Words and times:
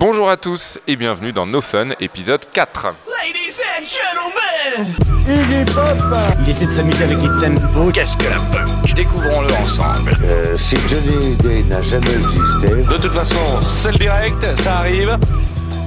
Bonjour 0.00 0.30
à 0.30 0.38
tous 0.38 0.78
et 0.88 0.96
bienvenue 0.96 1.30
dans 1.30 1.44
No 1.44 1.60
Fun, 1.60 1.90
épisode 2.00 2.40
4. 2.54 2.86
Ladies 2.86 3.60
and 3.60 3.84
gentlemen, 3.84 4.94
Il 6.42 6.48
essaie 6.48 6.64
de 6.64 6.70
s'amuser 6.70 7.04
avec 7.04 7.18
les 7.18 7.28
tempos. 7.38 7.92
Qu'est-ce 7.92 8.16
que 8.16 8.30
la 8.30 8.38
punk? 8.50 8.94
Découvrons-le 8.94 9.52
ensemble. 9.52 10.16
Euh, 10.24 10.56
si 10.56 10.76
Johnny 10.88 11.34
Day 11.36 11.62
n'a 11.64 11.82
jamais 11.82 12.14
existé, 12.14 12.68
De 12.82 12.96
toute 12.96 13.14
façon, 13.14 13.60
c'est 13.60 13.92
le 13.92 13.98
direct, 13.98 14.42
ça 14.56 14.78
arrive. 14.78 15.18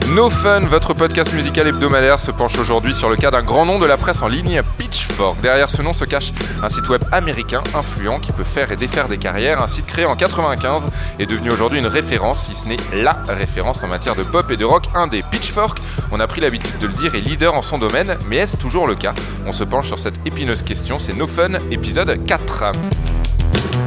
No 0.10 0.30
Fun, 0.30 0.62
votre 0.62 0.94
podcast 0.94 1.34
musical 1.34 1.68
hebdomadaire, 1.68 2.20
se 2.20 2.30
penche 2.30 2.60
aujourd'hui 2.60 2.94
sur 2.94 3.10
le 3.10 3.16
cas 3.16 3.32
d'un 3.32 3.42
grand 3.42 3.66
nom 3.66 3.80
de 3.80 3.86
la 3.86 3.98
presse 3.98 4.22
en 4.22 4.28
ligne, 4.28 4.62
Pitchfork. 4.78 5.42
Derrière 5.42 5.72
ce 5.72 5.82
nom 5.82 5.94
se 5.94 6.06
cache 6.06 6.34
un 6.62 6.70
site 6.70 6.88
web 6.90 7.04
américain 7.12 7.64
influent 7.74 8.20
qui 8.20 8.32
peut 8.32 8.44
faire 8.44 8.72
et 8.72 8.76
défaire 8.76 9.08
des 9.08 9.18
carrières. 9.18 9.62
Un 9.62 9.68
site 9.68 9.88
créé 9.88 10.06
en 10.06 10.16
95 10.16 10.90
est 11.20 11.26
devenu 11.26 11.50
aujourd'hui 11.50 11.80
une 11.80 11.88
référence, 11.88 12.46
si 12.46 12.54
ce 12.54 12.68
n'est 12.68 12.78
LA 12.94 13.18
référence 13.28 13.84
en 13.84 13.88
matière 13.88 14.16
de 14.16 14.24
pop 14.24 14.52
et 14.52 14.58
de 14.58 14.66
rock 14.66 14.84
indé. 14.94 15.24
Pitchfork, 15.32 15.80
on 16.12 16.20
a 16.20 16.28
pris 16.28 16.42
l'habitude 16.42 16.78
de 16.80 16.88
le 16.88 16.94
dire, 16.94 17.16
est 17.16 17.22
leader 17.22 17.56
en 17.56 17.62
son 17.62 17.80
domaine, 17.80 18.18
mais 18.28 18.38
est-ce 18.38 18.58
toujours 18.58 18.86
le 18.88 18.96
cas? 18.96 19.14
On 19.48 19.52
se 19.52 19.64
penche 19.64 19.88
sur 19.88 20.00
cette 20.00 20.20
épineuse 20.26 20.62
question, 20.62 21.00
c'est 21.00 21.14
No 21.14 21.28
Fun, 21.28 21.54
épisode 21.72 22.24
4. 22.26 22.72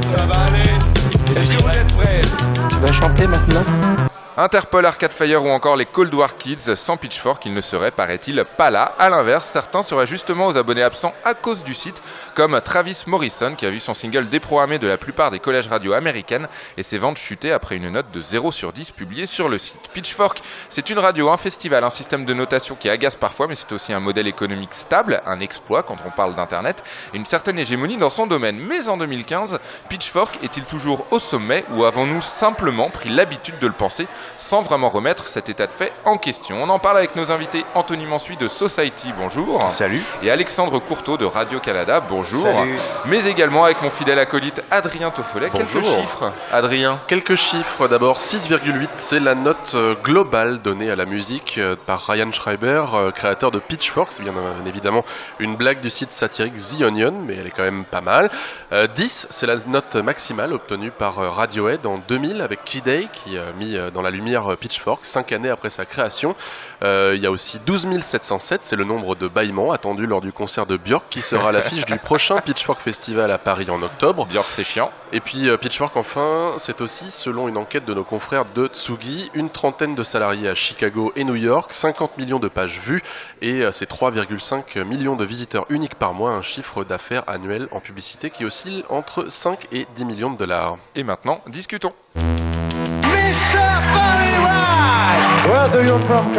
Ça 0.06 0.26
va 0.26 0.34
aller? 0.40 1.38
Est-ce 1.38 1.52
que 1.52 1.62
vous 1.62 1.70
êtes 1.70 1.94
prêts? 1.94 2.22
Tu 2.68 2.76
vas 2.76 2.92
chanter 2.92 3.26
maintenant? 3.26 4.05
Interpol, 4.38 4.84
Arcade 4.84 5.14
Fire 5.14 5.42
ou 5.42 5.48
encore 5.48 5.76
les 5.76 5.86
Cold 5.86 6.12
War 6.12 6.36
Kids, 6.36 6.76
sans 6.76 6.98
Pitchfork, 6.98 7.46
ils 7.46 7.54
ne 7.54 7.62
seraient, 7.62 7.90
paraît-il, 7.90 8.44
pas 8.58 8.70
là. 8.70 8.94
A 8.98 9.08
l'inverse, 9.08 9.48
certains 9.48 9.82
seraient 9.82 10.06
justement 10.06 10.48
aux 10.48 10.58
abonnés 10.58 10.82
absents 10.82 11.14
à 11.24 11.32
cause 11.32 11.64
du 11.64 11.72
site, 11.72 12.02
comme 12.34 12.60
Travis 12.60 13.04
Morrison, 13.06 13.54
qui 13.56 13.64
a 13.64 13.70
vu 13.70 13.80
son 13.80 13.94
single 13.94 14.28
déprogrammé 14.28 14.78
de 14.78 14.86
la 14.86 14.98
plupart 14.98 15.30
des 15.30 15.38
collèges 15.38 15.68
radio 15.68 15.94
américaines 15.94 16.48
et 16.76 16.82
ses 16.82 16.98
ventes 16.98 17.16
chuter 17.16 17.50
après 17.50 17.76
une 17.76 17.88
note 17.88 18.10
de 18.12 18.20
0 18.20 18.52
sur 18.52 18.74
10 18.74 18.90
publiée 18.90 19.24
sur 19.24 19.48
le 19.48 19.56
site. 19.56 19.88
Pitchfork, 19.94 20.42
c'est 20.68 20.90
une 20.90 20.98
radio, 20.98 21.30
un 21.30 21.38
festival, 21.38 21.82
un 21.82 21.88
système 21.88 22.26
de 22.26 22.34
notation 22.34 22.76
qui 22.78 22.90
agace 22.90 23.16
parfois, 23.16 23.46
mais 23.48 23.54
c'est 23.54 23.72
aussi 23.72 23.94
un 23.94 24.00
modèle 24.00 24.26
économique 24.26 24.74
stable, 24.74 25.22
un 25.24 25.40
exploit 25.40 25.82
quand 25.82 25.96
on 26.06 26.10
parle 26.10 26.34
d'Internet, 26.34 26.84
et 27.14 27.16
une 27.16 27.24
certaine 27.24 27.58
hégémonie 27.58 27.96
dans 27.96 28.10
son 28.10 28.26
domaine. 28.26 28.58
Mais 28.58 28.86
en 28.88 28.98
2015, 28.98 29.58
Pitchfork 29.88 30.38
est-il 30.42 30.64
toujours 30.64 31.06
au 31.10 31.20
sommet 31.20 31.64
ou 31.70 31.86
avons-nous 31.86 32.20
simplement 32.20 32.90
pris 32.90 33.08
l'habitude 33.08 33.58
de 33.60 33.66
le 33.66 33.72
penser 33.72 34.06
sans 34.36 34.62
vraiment 34.62 34.88
remettre 34.88 35.26
cet 35.26 35.48
état 35.48 35.66
de 35.66 35.72
fait 35.72 35.92
en 36.04 36.18
question. 36.18 36.62
On 36.62 36.68
en 36.68 36.78
parle 36.78 36.98
avec 36.98 37.16
nos 37.16 37.30
invités 37.30 37.64
Anthony 37.74 38.06
Mansuy 38.06 38.36
de 38.36 38.48
Society, 38.48 39.12
bonjour. 39.18 39.70
Salut. 39.70 40.02
Et 40.22 40.30
Alexandre 40.30 40.78
Courteau 40.78 41.16
de 41.16 41.24
Radio-Canada, 41.24 42.00
bonjour. 42.00 42.42
Salut. 42.42 42.76
Mais 43.06 43.26
également 43.26 43.64
avec 43.64 43.82
mon 43.82 43.90
fidèle 43.90 44.18
acolyte 44.18 44.62
Adrien 44.70 45.10
Toffolet. 45.10 45.50
Bonjour. 45.52 45.82
Quelques 45.82 46.00
chiffres, 46.00 46.32
Adrien. 46.52 46.98
Quelques 47.06 47.34
chiffres 47.34 47.88
d'abord, 47.88 48.18
6,8 48.18 48.88
c'est 48.96 49.20
la 49.20 49.34
note 49.34 49.72
euh, 49.74 49.94
globale 50.02 50.60
donnée 50.62 50.90
à 50.90 50.96
la 50.96 51.04
musique 51.04 51.58
euh, 51.58 51.76
par 51.86 52.06
Ryan 52.06 52.32
Schreiber, 52.32 52.84
euh, 52.94 53.10
créateur 53.10 53.50
de 53.50 53.58
Pitchfork, 53.58 54.12
c'est 54.12 54.22
bien 54.22 54.34
évidemment 54.66 55.04
une 55.38 55.56
blague 55.56 55.80
du 55.80 55.90
site 55.90 56.10
satirique 56.10 56.54
The 56.56 56.82
Onion, 56.82 57.12
mais 57.24 57.36
elle 57.36 57.46
est 57.46 57.50
quand 57.50 57.62
même 57.62 57.84
pas 57.84 58.00
mal. 58.00 58.30
Euh, 58.72 58.86
10 58.86 59.28
c'est 59.30 59.46
la 59.46 59.56
note 59.66 59.96
maximale 59.96 60.52
obtenue 60.52 60.90
par 60.90 61.16
Radiohead 61.16 61.86
en 61.86 61.98
2000 61.98 62.40
avec 62.40 62.64
Key 62.64 62.80
Day 62.80 63.08
qui 63.12 63.38
a 63.38 63.52
mis 63.52 63.76
dans 63.92 64.02
la 64.02 64.10
lumière 64.16 64.52
euh, 64.52 64.56
Pitchfork 64.56 65.04
5 65.04 65.32
années 65.32 65.50
après 65.50 65.70
sa 65.70 65.84
création. 65.84 66.34
Euh, 66.82 67.12
Il 67.14 67.22
y 67.22 67.26
a 67.26 67.30
aussi 67.30 67.58
12 67.64 68.00
707, 68.00 68.64
c'est 68.64 68.76
le 68.76 68.84
nombre 68.84 69.14
de 69.14 69.28
bâillements 69.28 69.72
attendus 69.72 70.06
lors 70.06 70.20
du 70.20 70.32
concert 70.32 70.66
de 70.66 70.76
Björk 70.76 71.04
qui 71.08 71.22
sera 71.22 71.50
à 71.50 71.52
l'affiche 71.52 71.84
du 71.84 71.96
prochain 71.98 72.38
Pitchfork 72.38 72.80
Festival 72.80 73.30
à 73.30 73.38
Paris 73.38 73.70
en 73.70 73.82
octobre. 73.82 74.26
Björk, 74.26 74.46
c'est 74.50 74.64
chiant. 74.64 74.90
Et 75.12 75.20
puis 75.20 75.48
euh, 75.48 75.56
Pitchfork 75.56 75.96
enfin, 75.96 76.54
c'est 76.58 76.80
aussi, 76.80 77.10
selon 77.10 77.48
une 77.48 77.56
enquête 77.56 77.84
de 77.84 77.94
nos 77.94 78.04
confrères 78.04 78.44
de 78.44 78.66
Tsugi, 78.66 79.30
une 79.34 79.50
trentaine 79.50 79.94
de 79.94 80.02
salariés 80.02 80.48
à 80.48 80.54
Chicago 80.54 81.12
et 81.16 81.24
New 81.24 81.36
York, 81.36 81.72
50 81.72 82.18
millions 82.18 82.40
de 82.40 82.48
pages 82.48 82.80
vues 82.80 83.02
et 83.40 83.62
euh, 83.62 83.72
c'est 83.72 83.88
3,5 83.88 84.82
millions 84.84 85.16
de 85.16 85.24
visiteurs 85.24 85.66
uniques 85.70 85.94
par 85.94 86.12
mois, 86.14 86.32
un 86.32 86.42
chiffre 86.42 86.84
d'affaires 86.84 87.24
annuel 87.28 87.68
en 87.70 87.80
publicité 87.80 88.30
qui 88.30 88.44
oscille 88.44 88.84
entre 88.88 89.30
5 89.30 89.68
et 89.72 89.86
10 89.94 90.04
millions 90.04 90.30
de 90.30 90.36
dollars. 90.36 90.76
Et 90.94 91.02
maintenant, 91.02 91.40
discutons. 91.46 91.92
Where 95.46 95.68
do 95.68 95.80
you 95.84 95.96
from 96.00 96.32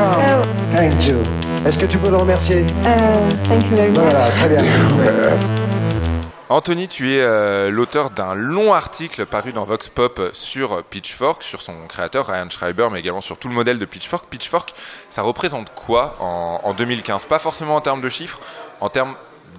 Thank 0.71 1.07
you. 1.07 1.23
Est-ce 1.65 1.79
que 1.79 1.85
tu 1.85 1.97
peux 1.97 2.09
le 2.09 2.17
remercier? 2.17 2.65
Uh, 2.83 3.29
thank 3.45 3.63
you 3.69 3.75
very 3.77 3.89
much. 3.89 3.99
Voilà, 3.99 4.27
très 4.31 4.49
bien. 4.49 4.63
Anthony, 6.49 6.89
tu 6.89 7.13
es 7.13 7.21
euh, 7.21 7.69
l'auteur 7.71 8.09
d'un 8.09 8.33
long 8.35 8.73
article 8.73 9.25
paru 9.25 9.53
dans 9.53 9.63
Vox 9.63 9.87
Pop 9.87 10.21
sur 10.33 10.83
Pitchfork, 10.83 11.43
sur 11.43 11.61
son 11.61 11.87
créateur 11.87 12.27
Ryan 12.27 12.49
Schreiber, 12.49 12.89
mais 12.91 12.99
également 12.99 13.21
sur 13.21 13.37
tout 13.37 13.47
le 13.47 13.53
modèle 13.53 13.79
de 13.79 13.85
Pitchfork. 13.85 14.27
Pitchfork, 14.29 14.73
ça 15.09 15.21
représente 15.21 15.73
quoi 15.73 16.17
en, 16.19 16.59
en 16.63 16.73
2015 16.73 17.25
Pas 17.25 17.39
forcément 17.39 17.75
en 17.75 17.81
termes 17.81 18.01
de 18.01 18.09
chiffres, 18.09 18.39
en 18.81 18.89
termes 18.89 19.15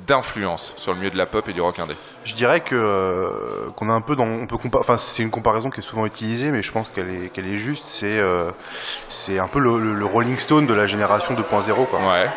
d'influence 0.08 0.72
sur 0.76 0.92
le 0.92 0.98
milieu 0.98 1.10
de 1.10 1.16
la 1.18 1.26
pop 1.26 1.46
et 1.48 1.52
du 1.52 1.60
rock 1.60 1.78
indé. 1.78 1.94
Je 2.24 2.34
dirais 2.34 2.60
que 2.60 2.74
euh, 2.74 3.70
qu'on 3.76 3.88
a 3.90 3.92
un 3.92 4.00
peu 4.00 4.16
dans, 4.16 4.24
on 4.26 4.46
peut 4.46 4.56
enfin 4.78 4.96
c'est 4.96 5.22
une 5.22 5.30
comparaison 5.30 5.70
qui 5.70 5.80
est 5.80 5.82
souvent 5.82 6.06
utilisée, 6.06 6.50
mais 6.50 6.62
je 6.62 6.72
pense 6.72 6.90
qu'elle 6.90 7.10
est 7.10 7.28
qu'elle 7.28 7.46
est 7.46 7.58
juste. 7.58 7.84
C'est 7.86 8.18
euh, 8.18 8.50
c'est 9.08 9.38
un 9.38 9.48
peu 9.48 9.60
le, 9.60 9.78
le- 9.78 9.94
le 9.94 10.04
Rolling 10.04 10.38
Stone 10.38 10.66
de 10.66 10.74
la 10.74 10.86
génération 10.86 11.34
2.0 11.34 11.86
quoi. 11.86 12.00
Ouais. 12.00 12.28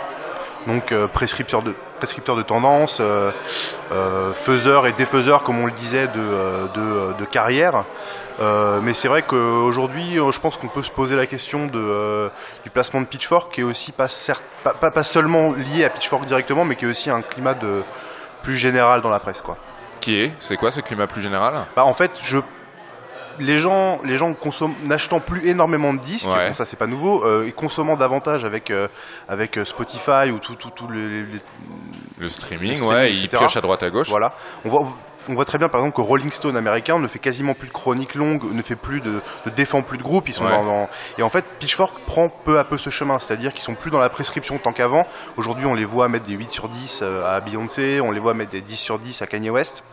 Donc 0.68 0.92
euh, 0.92 1.08
prescripteur 1.08 1.64
de 1.64 1.74
prescripteur 1.98 2.36
de 2.36 2.44
tendance, 2.44 3.00
euh, 3.00 3.32
euh, 3.92 4.32
faiseur 4.34 4.86
et 4.88 4.92
défaiseur 4.92 5.44
comme 5.44 5.60
on 5.60 5.66
le 5.66 5.72
disait 5.72 6.08
de 6.08 6.14
euh, 6.20 6.68
de, 6.74 7.18
de 7.18 7.26
carrière. 7.26 7.84
Mais 8.82 8.96
c'est 8.96 9.08
vrai 9.08 9.22
qu'aujourd'hui, 9.22 10.16
je 10.16 10.40
pense 10.40 10.58
qu'on 10.58 10.68
peut 10.68 10.82
se 10.82 10.90
poser 10.90 11.16
la 11.16 11.28
question 11.28 11.68
de, 11.68 12.28
du 12.64 12.72
placement 12.72 13.00
de 13.02 13.06
Pitchfork, 13.06 13.54
qui 13.54 13.62
est 13.62 13.64
aussi 13.64 13.92
pas, 13.92 14.08
certes, 14.08 14.44
pas, 14.64 14.74
pas, 14.74 14.90
pas 14.90 15.04
seulement 15.04 15.52
lié 15.52 15.86
à 15.86 15.90
Pitchfork 15.90 16.26
directement, 16.26 16.66
mais 16.66 16.76
qui 16.76 16.86
est 16.86 16.88
aussi 16.88 17.12
un 17.12 17.22
climat 17.22 17.54
de 17.54 17.84
plus 18.42 18.56
général 18.56 19.02
dans 19.02 19.12
la 19.12 19.20
presse, 19.20 19.42
quoi. 19.42 19.58
Qui 20.00 20.16
est? 20.20 20.34
C'est 20.40 20.58
quoi 20.58 20.72
ce 20.72 20.80
climat 20.80 21.06
plus 21.06 21.22
général? 21.22 21.54
Bah, 21.76 21.86
en 21.86 21.94
fait, 21.94 22.18
je 22.24 22.40
les 23.42 23.58
gens, 23.60 24.00
les 24.04 24.18
gens 24.18 24.34
n'achetant 24.84 25.20
plus 25.20 25.48
énormément 25.50 25.94
de 25.94 26.00
disques, 26.00 26.30
Ouais. 26.30 26.48
bon, 26.50 26.54
ça 26.54 26.66
c'est 26.66 26.78
pas 26.78 26.88
nouveau, 26.88 27.26
euh, 27.26 27.46
et 27.48 27.52
consommant 27.52 27.96
davantage 27.98 28.46
avec 28.46 28.72
euh, 28.72 28.88
avec 29.28 29.58
euh, 29.58 29.66
Spotify 29.66 30.32
ou 30.32 30.40
tout 30.40 30.56
tout 30.56 30.70
tout 30.70 30.88
les, 30.90 31.24
les- 31.24 31.42
Le 32.20 32.28
streaming, 32.30 32.72
Le 32.72 32.76
streaming, 32.78 32.82
ouais, 32.84 33.12
il 33.12 33.24
etc. 33.24 33.38
pioche 33.40 33.58
à 33.58 33.62
droite 33.62 33.84
à 33.84 33.90
gauche. 33.90 34.10
voilà. 34.10 34.34
On 34.66 34.70
voit 34.70 34.84
on 35.30 35.34
voit 35.36 35.46
très 35.46 35.60
bien 35.60 35.70
par 35.70 35.82
exemple 35.82 35.96
que 35.96 36.02
Rolling 36.02 36.32
Stone 36.32 36.58
américain 36.58 36.98
ne 36.98 37.08
fait 37.08 37.20
quasiment 37.20 37.54
plus 37.54 37.68
de 37.68 37.74
chroniques 37.74 38.16
longues, 38.16 38.42
ne 38.52 38.62
fait 38.64 38.76
plus 38.76 39.02
de, 39.02 39.22
ne 39.46 39.52
défend 39.52 39.84
plus 39.84 40.00
de 40.00 40.04
groupes, 40.04 40.28
ils 40.28 40.34
sont 40.34 40.46
Ouais. 40.46 40.52
dans, 40.52 40.66
dans- 40.66 40.90
et 41.20 41.22
en 41.22 41.30
fait 41.30 41.46
Pitchfork 41.60 42.00
prend 42.08 42.28
peu 42.30 42.58
à 42.58 42.64
peu 42.64 42.80
ce 42.80 42.90
chemin, 42.90 43.20
c'est-à-dire 43.20 43.54
qu'ils 43.54 43.62
sont 43.64 43.76
plus 43.76 43.92
dans 43.92 44.00
la 44.00 44.10
prescription 44.10 44.58
tant 44.58 44.72
qu'avant. 44.74 45.04
Aujourd'hui, 45.38 45.68
on 45.68 45.76
les 45.76 45.86
voit 45.86 46.08
mettre 46.10 46.26
des 46.26 46.34
8 46.34 46.50
sur 46.52 46.70
10 46.70 47.02
euh, 47.04 47.24
à 47.24 47.40
Beyoncé, 47.40 48.02
on 48.02 48.10
les 48.12 48.20
voit 48.20 48.34
mettre 48.34 48.50
des 48.52 48.62
10 48.62 48.78
sur 48.78 48.98
10 48.98 49.22
à 49.22 49.28
Kanye 49.28 49.52
West. 49.52 49.84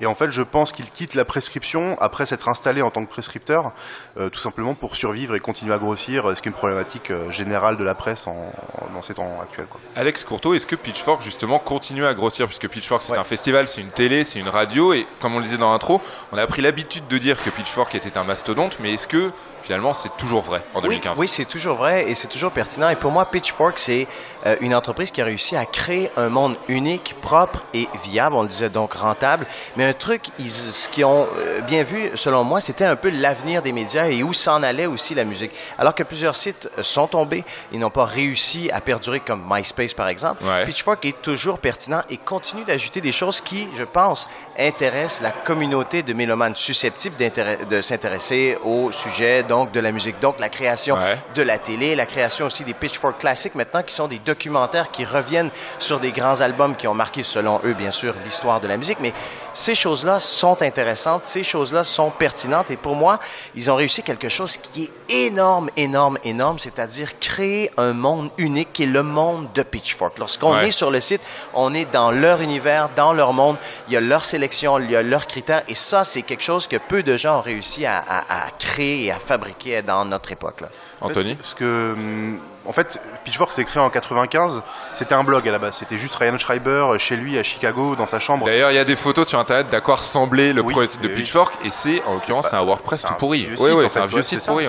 Et 0.00 0.06
en 0.06 0.14
fait, 0.14 0.30
je 0.30 0.42
pense 0.42 0.72
qu'il 0.72 0.90
quitte 0.90 1.14
la 1.14 1.24
prescription 1.24 1.96
après 2.00 2.26
s'être 2.26 2.48
installé 2.48 2.82
en 2.82 2.90
tant 2.90 3.04
que 3.04 3.10
prescripteur, 3.10 3.72
euh, 4.18 4.28
tout 4.28 4.40
simplement 4.40 4.74
pour 4.74 4.96
survivre 4.96 5.34
et 5.34 5.40
continuer 5.40 5.72
à 5.74 5.78
grossir, 5.78 6.28
euh, 6.28 6.34
ce 6.34 6.42
qui 6.42 6.48
est 6.48 6.52
une 6.52 6.56
problématique 6.56 7.10
euh, 7.10 7.30
générale 7.30 7.76
de 7.76 7.84
la 7.84 7.94
presse 7.94 8.26
en, 8.26 8.32
en- 8.32 8.92
dans 8.94 9.02
ces 9.02 9.14
temps 9.14 9.40
actuels. 9.42 9.66
Quoi. 9.66 9.80
Alex 9.96 10.24
Courteau, 10.24 10.54
est-ce 10.54 10.66
que 10.66 10.76
Pitchfork 10.76 11.22
justement 11.22 11.58
continue 11.58 12.04
à 12.06 12.14
grossir? 12.14 12.46
Puisque 12.46 12.68
Pitchfork 12.68 13.02
c'est 13.02 13.12
Ouais. 13.12 13.18
un 13.18 13.24
festival, 13.24 13.68
c'est 13.68 13.80
une 13.80 13.90
télé, 13.90 14.24
c'est 14.24 14.38
une 14.38 14.48
radio, 14.48 14.92
et 14.92 15.06
comme 15.20 15.34
on 15.34 15.38
le 15.38 15.44
disait 15.44 15.58
dans 15.58 15.70
l'intro, 15.72 16.00
on 16.32 16.38
a 16.38 16.46
pris 16.46 16.62
l'habitude 16.62 17.06
de 17.08 17.18
dire 17.18 17.42
que 17.42 17.50
Pitchfork 17.50 17.94
était 17.94 18.18
un 18.18 18.24
mastodonte, 18.24 18.78
mais 18.80 18.94
est-ce 18.94 19.06
que 19.08 19.30
finalement 19.64 19.94
c'est 19.94 20.14
toujours 20.16 20.42
vrai 20.42 20.62
en 20.74 20.78
Oui, 20.80 20.88
2015 21.00 21.18
oui, 21.18 21.28
c'est 21.28 21.44
toujours 21.46 21.76
vrai 21.76 22.10
et 22.10 22.14
c'est 22.14 22.28
toujours 22.28 22.52
pertinent. 22.52 22.88
Et 22.90 22.96
pour 22.96 23.10
moi, 23.10 23.24
Pitchfork, 23.26 23.78
c'est 23.78 24.06
euh, 24.46 24.56
une 24.60 24.74
entreprise 24.74 25.10
qui 25.10 25.20
a 25.22 25.24
réussi 25.24 25.56
à 25.56 25.64
créer 25.64 26.10
un 26.16 26.28
monde 26.28 26.56
unique, 26.68 27.16
propre 27.20 27.62
et 27.72 27.88
viable. 28.04 28.36
On 28.36 28.42
le 28.42 28.48
disait 28.48 28.68
donc 28.68 28.92
rentable. 28.94 29.46
Mais 29.76 29.84
un 29.86 29.92
truc, 29.92 30.26
ils, 30.38 30.50
ce 30.50 30.88
qu'ils 30.88 31.04
ont 31.04 31.26
euh, 31.36 31.60
bien 31.62 31.82
vu, 31.84 32.10
selon 32.14 32.44
moi, 32.44 32.60
c'était 32.60 32.84
un 32.84 32.96
peu 32.96 33.10
l'avenir 33.10 33.62
des 33.62 33.72
médias 33.72 34.06
et 34.08 34.22
où 34.22 34.32
s'en 34.32 34.62
allait 34.62 34.86
aussi 34.86 35.14
la 35.14 35.24
musique. 35.24 35.52
Alors 35.78 35.94
que 35.94 36.02
plusieurs 36.02 36.36
sites 36.36 36.68
sont 36.82 37.06
tombés, 37.06 37.44
ils 37.72 37.78
n'ont 37.78 37.90
pas 37.90 38.04
réussi 38.04 38.70
à 38.70 38.80
perdurer 38.80 39.20
comme 39.20 39.44
MySpace, 39.48 39.94
par 39.94 40.08
exemple. 40.08 40.44
Ouais. 40.44 40.64
Pitchfork 40.64 41.04
est 41.06 41.22
toujours 41.22 41.58
pertinent 41.58 42.02
et 42.10 42.16
continue 42.18 42.64
d'ajouter 42.64 43.00
des 43.00 43.12
choses 43.12 43.40
qui, 43.40 43.68
je 43.76 43.84
pense, 43.84 44.28
intéressent 44.58 45.22
la 45.22 45.30
communauté 45.30 46.02
de 46.02 46.12
mélomanes 46.12 46.56
susceptibles 46.56 47.16
de 47.16 47.80
s'intéresser 47.80 48.58
au 48.64 48.92
sujet 48.92 49.42
donc 49.54 49.70
de 49.72 49.80
la 49.80 49.92
musique. 49.92 50.18
Donc 50.20 50.40
la 50.40 50.48
création 50.48 50.96
Ouais. 50.96 51.16
de 51.34 51.42
la 51.42 51.58
télé, 51.58 51.94
la 51.94 52.06
création 52.06 52.46
aussi 52.46 52.64
des 52.64 52.74
Pitchfork 52.74 53.18
classiques 53.18 53.54
maintenant 53.54 53.82
qui 53.82 53.94
sont 53.94 54.08
des 54.08 54.18
documentaires 54.18 54.90
qui 54.90 55.04
reviennent 55.04 55.50
sur 55.78 56.00
des 56.00 56.10
grands 56.10 56.40
albums 56.40 56.74
qui 56.74 56.88
ont 56.88 56.94
marqué 56.94 57.22
selon 57.22 57.60
eux 57.64 57.74
bien 57.74 57.90
sûr 57.92 58.14
l'histoire 58.24 58.60
de 58.60 58.66
la 58.66 58.76
musique. 58.76 58.98
Mais 59.00 59.12
ces 59.52 59.74
choses-là 59.76 60.18
sont 60.20 60.60
intéressantes, 60.62 61.24
ces 61.24 61.44
choses-là 61.44 61.84
sont 61.84 62.10
pertinentes 62.10 62.70
et 62.72 62.76
pour 62.76 62.96
moi, 62.96 63.20
ils 63.54 63.70
ont 63.70 63.76
réussi 63.76 64.02
quelque 64.02 64.28
chose 64.28 64.56
qui 64.56 64.90
est 65.08 65.26
énorme, 65.28 65.70
énorme, 65.76 66.18
énorme, 66.24 66.58
c'est-à-dire 66.58 67.18
créer 67.20 67.70
un 67.76 67.92
monde 67.92 68.30
unique 68.38 68.72
qui 68.72 68.82
est 68.82 68.86
le 68.86 69.02
monde 69.04 69.48
de 69.54 69.62
Pitchfork. 69.62 70.18
Lorsqu'on 70.18 70.54
Ouais. 70.54 70.68
est 70.68 70.70
sur 70.72 70.90
le 70.90 71.00
site, 71.00 71.20
on 71.54 71.72
est 71.74 71.84
dans 71.92 72.10
leur 72.10 72.40
univers, 72.40 72.88
dans 72.96 73.12
leur 73.12 73.32
monde, 73.32 73.56
il 73.86 73.94
y 73.94 73.96
a 73.96 74.00
leur 74.00 74.24
sélection, 74.24 74.78
il 74.80 74.90
y 74.90 74.96
a 74.96 75.02
leurs 75.02 75.26
critères 75.28 75.62
et 75.68 75.74
ça, 75.76 76.02
c'est 76.02 76.22
quelque 76.22 76.42
chose 76.42 76.66
que 76.66 76.76
peu 76.76 77.02
de 77.04 77.16
gens 77.16 77.38
ont 77.38 77.42
réussi 77.42 77.86
à, 77.86 77.98
à- 77.98 78.46
à 78.46 78.50
créer 78.58 79.04
et 79.04 79.10
à 79.12 79.16
fabriquer 79.20 79.43
dans 79.86 80.04
notre 80.04 80.32
époque. 80.32 80.60
Là. 80.60 80.68
Anthony 81.00 81.34
Parce 81.34 81.54
que, 81.54 81.92
hum, 81.92 82.38
en 82.66 82.72
fait, 82.72 83.00
Pitchfork 83.24 83.52
s'est 83.52 83.64
créé 83.64 83.82
en 83.82 83.90
95. 83.90 84.62
C'était 84.94 85.14
un 85.14 85.24
blog 85.24 85.46
à 85.48 85.52
la 85.52 85.58
base. 85.58 85.76
C'était 85.76 85.98
juste 85.98 86.14
Ryan 86.14 86.38
Schreiber 86.38 86.82
euh, 86.90 86.98
chez 86.98 87.16
lui 87.16 87.38
à 87.38 87.42
Chicago, 87.42 87.94
dans 87.96 88.06
sa 88.06 88.18
chambre. 88.18 88.46
D'ailleurs, 88.46 88.70
il 88.70 88.76
y 88.76 88.78
a 88.78 88.84
des 88.84 88.96
photos 88.96 89.28
sur 89.28 89.38
internet 89.38 89.68
d'à 89.70 89.80
quoi 89.80 89.96
ressemblait 89.96 90.52
le 90.52 90.62
Oui, 90.62 90.74
site 90.88 91.02
de 91.02 91.08
oui. 91.08 91.14
Pitchfork 91.14 91.54
et 91.64 91.70
c'est 91.70 92.02
en 92.04 92.14
l'occurrence 92.14 92.48
c'est 92.48 92.56
un 92.56 92.64
WordPress 92.64 93.02
tout 93.02 93.14
pourri. 93.14 93.48
Oui, 93.58 93.70
oui, 93.72 93.84
c'est 93.88 94.00
un 94.00 94.06
vieux 94.06 94.22
site 94.22 94.44
pourri. 94.46 94.66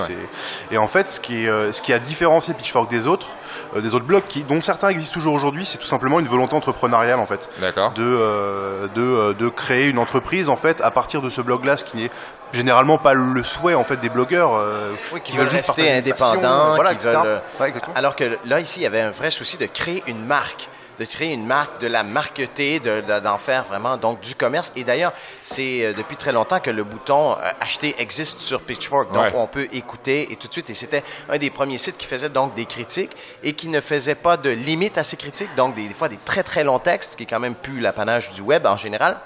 Et 0.72 0.78
en 0.78 0.88
fait, 0.88 1.08
ce 1.08 1.20
qui, 1.20 1.46
est, 1.46 1.50
euh, 1.50 1.72
ce 1.72 1.82
qui 1.82 1.94
a 1.94 2.00
différencié 2.00 2.54
Pitchfork 2.54 2.90
des 2.90 3.08
autres, 3.08 3.28
euh, 3.76 3.82
des 3.82 3.96
autres 3.96 4.06
blogs, 4.06 4.24
qui, 4.28 4.44
dont 4.44 4.62
certains 4.62 4.90
existent 4.90 5.14
toujours 5.14 5.34
aujourd'hui, 5.34 5.66
c'est 5.66 5.78
tout 5.78 5.88
simplement 5.88 6.20
une 6.20 6.28
volonté 6.28 6.56
entrepreneuriale 6.56 7.20
en 7.20 7.26
fait. 7.26 7.50
D'accord. 7.60 7.92
De, 7.94 8.04
euh, 8.04 8.88
de, 8.96 9.02
euh, 9.02 9.34
de 9.34 9.50
créer 9.50 9.88
une 9.88 9.98
entreprise 9.98 10.50
en 10.50 10.56
fait 10.56 10.82
à 10.82 10.92
partir 10.92 11.22
de 11.22 11.30
ce 11.30 11.42
blog-là, 11.42 11.78
ce 11.78 11.84
qui 11.84 11.98
n'est 11.98 12.10
généralement 12.54 12.98
pas 12.98 13.14
le 13.14 13.44
souhait 13.44 13.74
en 13.76 13.84
fait 13.84 13.98
des 13.98 14.10
blogueurs. 14.10 14.56
euh, 14.56 14.94
Oui, 15.14 15.22
qui 15.22 15.32
qui 15.32 15.38
veulent 15.38 15.48
rester 15.48 15.92
indépendants, 15.92 16.76
voilà, 16.76 16.96
qui 16.96 17.06
veulent. 17.06 17.16
euh, 17.26 17.40
Ouais, 17.60 17.74
alors 17.96 18.16
que 18.16 18.38
là, 18.46 18.60
ici, 18.60 18.80
il 18.80 18.84
y 18.84 18.88
avait 18.88 19.02
un 19.02 19.12
vrai 19.12 19.32
souci 19.32 19.58
de 19.58 19.66
créer 19.66 20.04
une 20.08 20.26
marque, 20.26 20.70
de 21.00 21.04
créer 21.04 21.34
une 21.34 21.46
marque, 21.46 21.82
de 21.82 21.88
la 21.88 22.04
marketer, 22.04 22.80
de- 22.80 23.02
de- 23.02 23.20
d'en 23.20 23.38
faire 23.38 23.66
vraiment 23.66 23.98
donc 23.98 24.22
du 24.22 24.34
commerce. 24.36 24.72
Et 24.78 24.86
d'ailleurs, 24.86 25.12
c'est 25.44 25.86
euh, 25.86 25.94
depuis 25.94 26.16
très 26.16 26.32
longtemps 26.32 26.60
que 26.62 26.70
le 26.70 26.86
bouton 26.86 27.34
euh, 27.34 27.36
acheter 27.60 27.96
existe 28.00 28.40
sur 28.40 28.62
Pitchfork, 28.62 29.12
donc 29.12 29.24
Ouais. 29.26 29.32
on 29.36 29.48
peut 29.48 29.68
écouter 29.74 30.32
et 30.32 30.38
tout 30.38 30.48
de 30.48 30.54
suite. 30.54 30.70
Et 30.70 30.74
c'était 30.74 31.04
un 31.30 31.38
des 31.38 31.50
premiers 31.50 31.78
sites 31.80 31.98
qui 31.98 32.08
faisait 32.08 32.30
donc 32.30 32.54
des 32.56 32.66
critiques 32.66 33.12
et 33.44 33.52
qui 33.54 33.68
ne 33.68 33.82
faisait 33.82 34.16
pas 34.16 34.38
de 34.38 34.50
limite 34.50 34.98
à 34.98 35.04
ces 35.04 35.18
critiques, 35.18 35.54
donc 35.58 35.76
des, 35.76 35.88
des 35.90 35.94
fois 35.94 36.08
des 36.08 36.20
très 36.24 36.44
très 36.44 36.64
longs 36.64 36.80
textes, 36.80 37.18
qui 37.18 37.24
est 37.24 37.28
quand 37.28 37.42
même 37.42 37.56
plus 37.56 37.82
l'apanage 37.82 38.32
du 38.32 38.40
web 38.42 38.66
en 38.66 38.78
général 38.78 39.18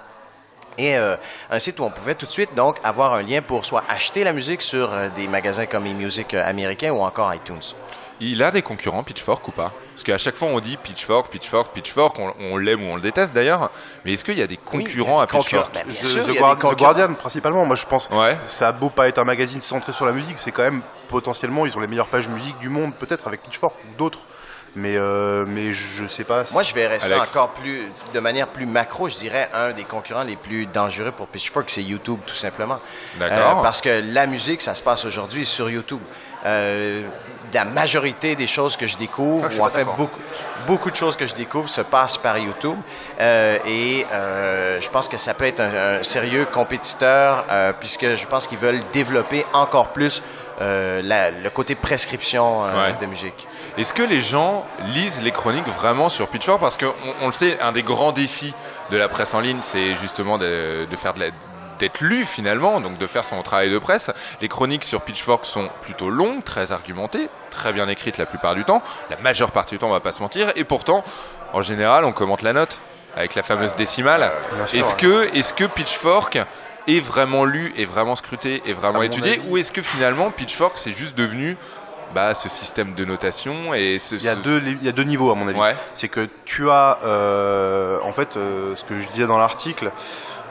et 0.79 0.97
euh, 0.97 1.15
un 1.51 1.59
site 1.59 1.79
où 1.79 1.83
on 1.83 1.91
pouvait 1.91 2.15
tout 2.15 2.25
de 2.25 2.31
suite 2.31 2.55
donc 2.55 2.77
avoir 2.83 3.13
un 3.13 3.21
lien 3.21 3.41
pour 3.41 3.65
soit 3.65 3.83
acheter 3.89 4.23
la 4.23 4.33
musique 4.33 4.61
sur 4.61 4.91
euh, 4.91 5.09
des 5.15 5.27
magasins 5.27 5.65
comme 5.67 5.85
eMusic 5.85 6.33
euh, 6.33 6.43
américains 6.45 6.91
ou 6.91 7.01
encore 7.01 7.31
iTunes. 7.33 7.61
Il 8.21 8.43
a 8.43 8.51
des 8.51 8.61
concurrents 8.61 9.01
Pitchfork 9.03 9.47
ou 9.47 9.51
pas? 9.51 9.71
Parce 9.93 10.03
qu'à 10.03 10.17
chaque 10.17 10.35
fois 10.35 10.49
on 10.49 10.59
dit 10.59 10.75
Pitchfork, 10.77 11.29
Pitchfork, 11.31 11.71
Pitchfork, 11.73 12.19
on, 12.19 12.33
on 12.39 12.57
l'aime 12.57 12.83
ou 12.83 12.91
on 12.91 12.95
le 12.95 13.01
déteste 13.01 13.33
d'ailleurs. 13.33 13.69
Mais 14.03 14.13
est-ce 14.13 14.25
qu'il 14.25 14.37
y 14.37 14.41
a 14.41 14.47
des 14.47 14.57
concurrents 14.57 14.85
il 14.89 15.17
y 15.17 15.19
a 15.19 15.21
à 15.21 15.25
des 15.25 15.31
concurrents. 15.31 15.63
Pitchfork? 15.63 15.73
Ben, 15.73 15.83
bien 15.87 16.01
The, 16.01 16.05
sûr, 16.05 16.23
The 16.25 16.27
il 16.29 16.33
y 16.33 16.37
a 16.37 16.41
Guard- 16.41 16.55
des 16.57 16.75
The. 16.75 16.79
Guardian 16.79 17.13
principalement, 17.13 17.65
moi 17.65 17.75
je 17.77 17.85
pense. 17.85 18.09
Ouais. 18.09 18.37
Ça 18.45 18.69
a 18.69 18.71
beau 18.73 18.89
pas 18.89 19.07
être 19.07 19.19
un 19.19 19.23
magazine 19.25 19.61
centré 19.61 19.93
sur 19.93 20.05
la 20.05 20.11
musique, 20.13 20.37
c'est 20.37 20.51
quand 20.51 20.63
même 20.63 20.81
potentiellement 21.07 21.65
ils 21.65 21.75
ont 21.77 21.79
les 21.81 21.87
meilleures 21.87 22.07
pages 22.09 22.27
musique 22.29 22.57
du 22.59 22.69
monde, 22.69 22.93
peut-être 22.95 23.25
avec 23.27 23.41
Pitchfork 23.43 23.73
ou 23.89 23.95
d'autres. 23.97 24.19
Mais 24.75 24.95
euh, 24.97 25.45
mais 25.47 25.73
je 25.73 26.07
sais 26.07 26.23
pas. 26.23 26.43
Moi, 26.51 26.61
je 26.63 26.73
verrais 26.75 26.99
ça 26.99 27.15
Alex. 27.15 27.31
encore 27.35 27.49
plus, 27.49 27.83
de 28.13 28.19
manière 28.19 28.47
plus 28.47 28.65
macro. 28.67 29.09
Je 29.09 29.17
dirais 29.17 29.49
un 29.53 29.71
des 29.71 29.83
concurrents 29.83 30.23
les 30.23 30.35
plus 30.35 30.67
dangereux 30.67 31.11
pour 31.11 31.27
Pitchfork, 31.27 31.69
c'est 31.69 31.81
YouTube, 31.83 32.19
tout 32.25 32.35
simplement. 32.35 32.79
D'accord. 33.17 33.59
Euh, 33.59 33.61
parce 33.63 33.81
que 33.81 34.01
la 34.13 34.27
musique, 34.27 34.61
ça 34.61 34.75
se 34.75 34.83
passe 34.83 35.05
aujourd'hui 35.05 35.45
sur 35.45 35.69
YouTube. 35.69 36.01
Euh, 36.45 37.01
la 37.51 37.65
majorité 37.65 38.35
des 38.35 38.45
choses 38.45 38.77
que 38.77 38.85
je 38.85 38.95
découvre, 38.95 39.45
Ah, 39.49 39.51
je 39.51 39.59
ou 39.59 39.65
en 39.65 39.69
fait 39.69 39.83
beaucoup, 39.83 40.19
beaucoup 40.67 40.91
de 40.91 40.95
choses 40.95 41.15
que 41.15 41.25
je 41.25 41.33
découvre 41.33 41.67
se 41.67 41.81
passent 41.81 42.17
par 42.19 42.37
YouTube. 42.37 42.77
Euh, 43.19 43.57
et 43.65 44.05
je 44.79 44.89
pense 44.89 45.07
que 45.09 45.17
ça 45.17 45.33
peut 45.33 45.45
être 45.45 45.59
un, 45.61 45.99
un 45.99 46.03
sérieux 46.03 46.45
compétiteur, 46.45 47.45
puisque 47.79 48.15
je 48.15 48.25
pense 48.27 48.45
qu'ils 48.47 48.59
veulent 48.59 48.81
développer 48.93 49.45
encore 49.53 49.89
plus 49.89 50.21
la- 50.59 51.31
le 51.31 51.49
côté 51.49 51.73
prescription 51.75 52.61
Ouais. 52.61 52.93
de 53.01 53.05
musique. 53.07 53.47
Est-ce 53.79 53.93
que 53.93 54.03
les 54.03 54.19
gens 54.19 54.65
lisent 54.93 55.21
les 55.21 55.31
chroniques 55.31 55.67
vraiment 55.67 56.09
sur 56.09 56.27
Pitchfork? 56.27 56.59
Parce 56.59 56.75
qu'on 56.75 56.93
on 57.21 57.27
le 57.27 57.33
sait, 57.33 57.57
un 57.61 57.71
des 57.71 57.81
grands 57.81 58.11
défis 58.11 58.53
de 58.91 58.97
la 58.97 59.07
presse 59.07 59.33
en 59.33 59.39
ligne, 59.39 59.59
c'est 59.61 59.95
justement 59.95 60.37
de, 60.37 60.85
de 60.91 60.95
faire 60.97 61.13
de 61.13 61.21
la 61.21 61.25
d'être 61.79 62.01
lu 62.01 62.25
finalement, 62.25 62.81
donc 62.81 62.97
de 62.97 63.07
faire 63.07 63.23
son 63.23 63.41
travail 63.41 63.69
de 63.69 63.79
presse. 63.79 64.11
Les 64.41 64.49
chroniques 64.49 64.83
sur 64.83 65.01
Pitchfork 65.01 65.45
sont 65.45 65.69
plutôt 65.81 66.09
longues, 66.09 66.43
très 66.43 66.73
argumentées, 66.73 67.29
très 67.51 67.71
bien 67.71 67.87
écrites 67.87 68.17
la 68.17 68.25
plupart 68.25 68.53
du 68.53 68.65
temps. 68.65 68.81
La 69.09 69.15
majeure 69.19 69.51
partie 69.51 69.75
du 69.75 69.79
temps, 69.79 69.87
on 69.87 69.93
va 69.93 70.01
pas 70.01 70.11
se 70.11 70.21
mentir. 70.21 70.51
Et 70.57 70.65
pourtant, 70.65 71.05
en 71.53 71.61
général, 71.61 72.03
on 72.03 72.11
commente 72.11 72.41
la 72.41 72.51
note 72.51 72.79
avec 73.15 73.33
la 73.33 73.43
fameuse 73.43 73.77
décimale. 73.77 74.29
sûr, 74.67 74.77
Est-ce 74.77 74.95
que, 74.95 75.33
est-ce 75.33 75.53
que 75.53 75.63
Pitchfork 75.63 76.37
est 76.87 76.99
vraiment 76.99 77.45
lu, 77.45 77.73
est 77.77 77.85
vraiment 77.85 78.15
scruté, 78.15 78.61
est 78.65 78.73
vraiment 78.73 79.01
étudié, 79.01 79.39
ou 79.47 79.57
est-ce 79.57 79.71
que 79.71 79.81
finalement 79.81 80.31
Pitchfork 80.31 80.77
c'est 80.77 80.91
juste 80.91 81.15
devenu 81.17 81.55
bah, 82.13 82.33
ce 82.33 82.49
système 82.49 82.93
de 82.93 83.05
notation 83.05 83.73
et 83.73 83.99
ce, 83.99 84.15
Il 84.15 84.23
y 84.23 84.29
a 84.29 84.35
ce- 84.35 84.39
deux 84.39 84.61
il 84.65 84.83
y 84.83 84.89
a 84.89 84.91
deux 84.91 85.03
niveaux 85.03 85.31
à 85.31 85.35
mon 85.35 85.47
avis. 85.47 85.59
Ouais. 85.59 85.75
C'est 85.93 86.07
que 86.07 86.27
tu 86.45 86.69
as 86.69 86.97
euh, 87.03 87.99
en 88.03 88.11
fait 88.13 88.35
euh, 88.37 88.75
ce 88.75 88.83
que 88.83 88.99
je 88.99 89.07
disais 89.07 89.27
dans 89.27 89.37
l'article. 89.37 89.91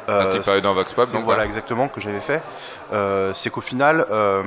euh, 0.09 0.41
paru 0.43 0.61
dans 0.63 0.73
Vox 0.73 0.93
Pop, 0.95 1.11
donc, 1.13 1.25
voilà 1.25 1.41
ouais. 1.41 1.47
exactement 1.47 1.89
que 1.89 2.01
j'avais 2.01 2.21
fait. 2.21 2.41
Euh, 2.93 3.33
c'est 3.35 3.51
qu'au 3.51 3.61
final, 3.61 4.07
euh, 4.11 4.43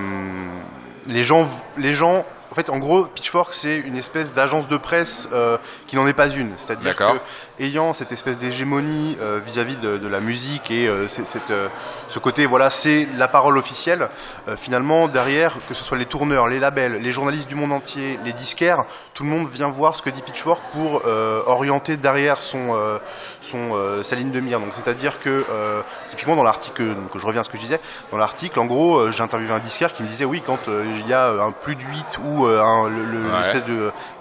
les 1.06 1.24
gens, 1.24 1.48
les 1.78 1.94
gens, 1.94 2.25
en 2.51 2.56
fait, 2.56 2.69
en 2.69 2.80
gros, 2.80 3.06
Pitchfork 3.06 3.53
c'est 3.53 3.77
une 3.77 3.95
espèce 3.95 4.33
d'agence 4.33 4.68
de 4.68 4.75
presse 4.75 5.30
euh, 5.31 5.57
qui 5.88 5.95
n'en 5.95 6.06
est 6.06 6.13
pas 6.13 6.30
une. 6.30 6.51
C'est-à-dire 6.57 6.95
que 6.98 7.03
ayant 7.59 7.94
cette 7.94 8.12
espèce 8.12 8.38
d'hégémonie 8.38 9.18
euh, 9.21 9.39
vis-à-vis 9.45 9.77
de, 9.77 9.98
de 9.98 10.07
la 10.07 10.19
musique 10.19 10.69
et 10.69 10.88
euh, 10.88 11.07
cette, 11.07 11.53
ce 12.09 12.19
côté, 12.19 12.45
voilà, 12.45 12.69
c'est 12.69 13.07
la 13.15 13.30
parole 13.30 13.57
officielle. 13.57 14.09
finalement, 14.57 15.07
derrière, 15.07 15.56
que 15.69 15.74
ce 15.74 15.83
soit 15.83 15.98
les 15.98 16.07
tourneurs, 16.07 16.50
les 16.50 16.59
labels, 16.59 17.01
les 17.01 17.12
journalistes 17.13 17.48
du 17.48 17.56
monde 17.56 17.71
entier, 17.71 18.19
les 18.25 18.33
disquaires, 18.33 18.80
tout 19.13 19.24
le 19.24 19.30
monde 19.30 19.48
vient 19.48 19.69
voir 19.69 19.95
ce 19.95 20.01
que 20.01 20.09
dit 20.09 20.21
Pitchfork 20.21 20.62
pour 20.74 21.06
orienter 21.45 21.95
derrière 21.95 22.42
son, 22.42 22.75
son 23.42 24.03
sa 24.03 24.15
ligne 24.15 24.31
de 24.31 24.39
mire. 24.39 24.59
Donc, 24.59 24.74
c'est-à-dire 24.74 25.19
que 25.19 25.45
typiquement 26.09 26.36
dans 26.36 26.44
l'article, 26.44 26.95
donc 26.95 27.18
je 27.18 27.25
reviens 27.25 27.42
à 27.42 27.44
ce 27.44 27.50
que 27.50 27.57
je 27.57 27.63
disais, 27.63 27.80
dans 28.12 28.18
l'article, 28.18 28.59
en 28.59 28.65
gros, 28.65 29.12
j'ai 29.12 29.24
interviewé 29.24 29.53
un 29.53 29.59
disquaire 29.59 29.94
qui 29.94 30.03
me 30.03 30.07
disait 30.07 30.25
oui, 30.25 30.42
quand 30.45 30.59
il 30.68 31.07
y 31.07 31.13
a 31.13 31.30
un 31.30 31.51
plus 31.51 31.75
de 31.75 31.81
8 31.81 32.19
ou 32.25 32.40
euh, 32.47 32.89
le, 32.89 33.03
le- 33.05 33.21
Ouais. 33.31 33.38
l'espèce 33.38 33.63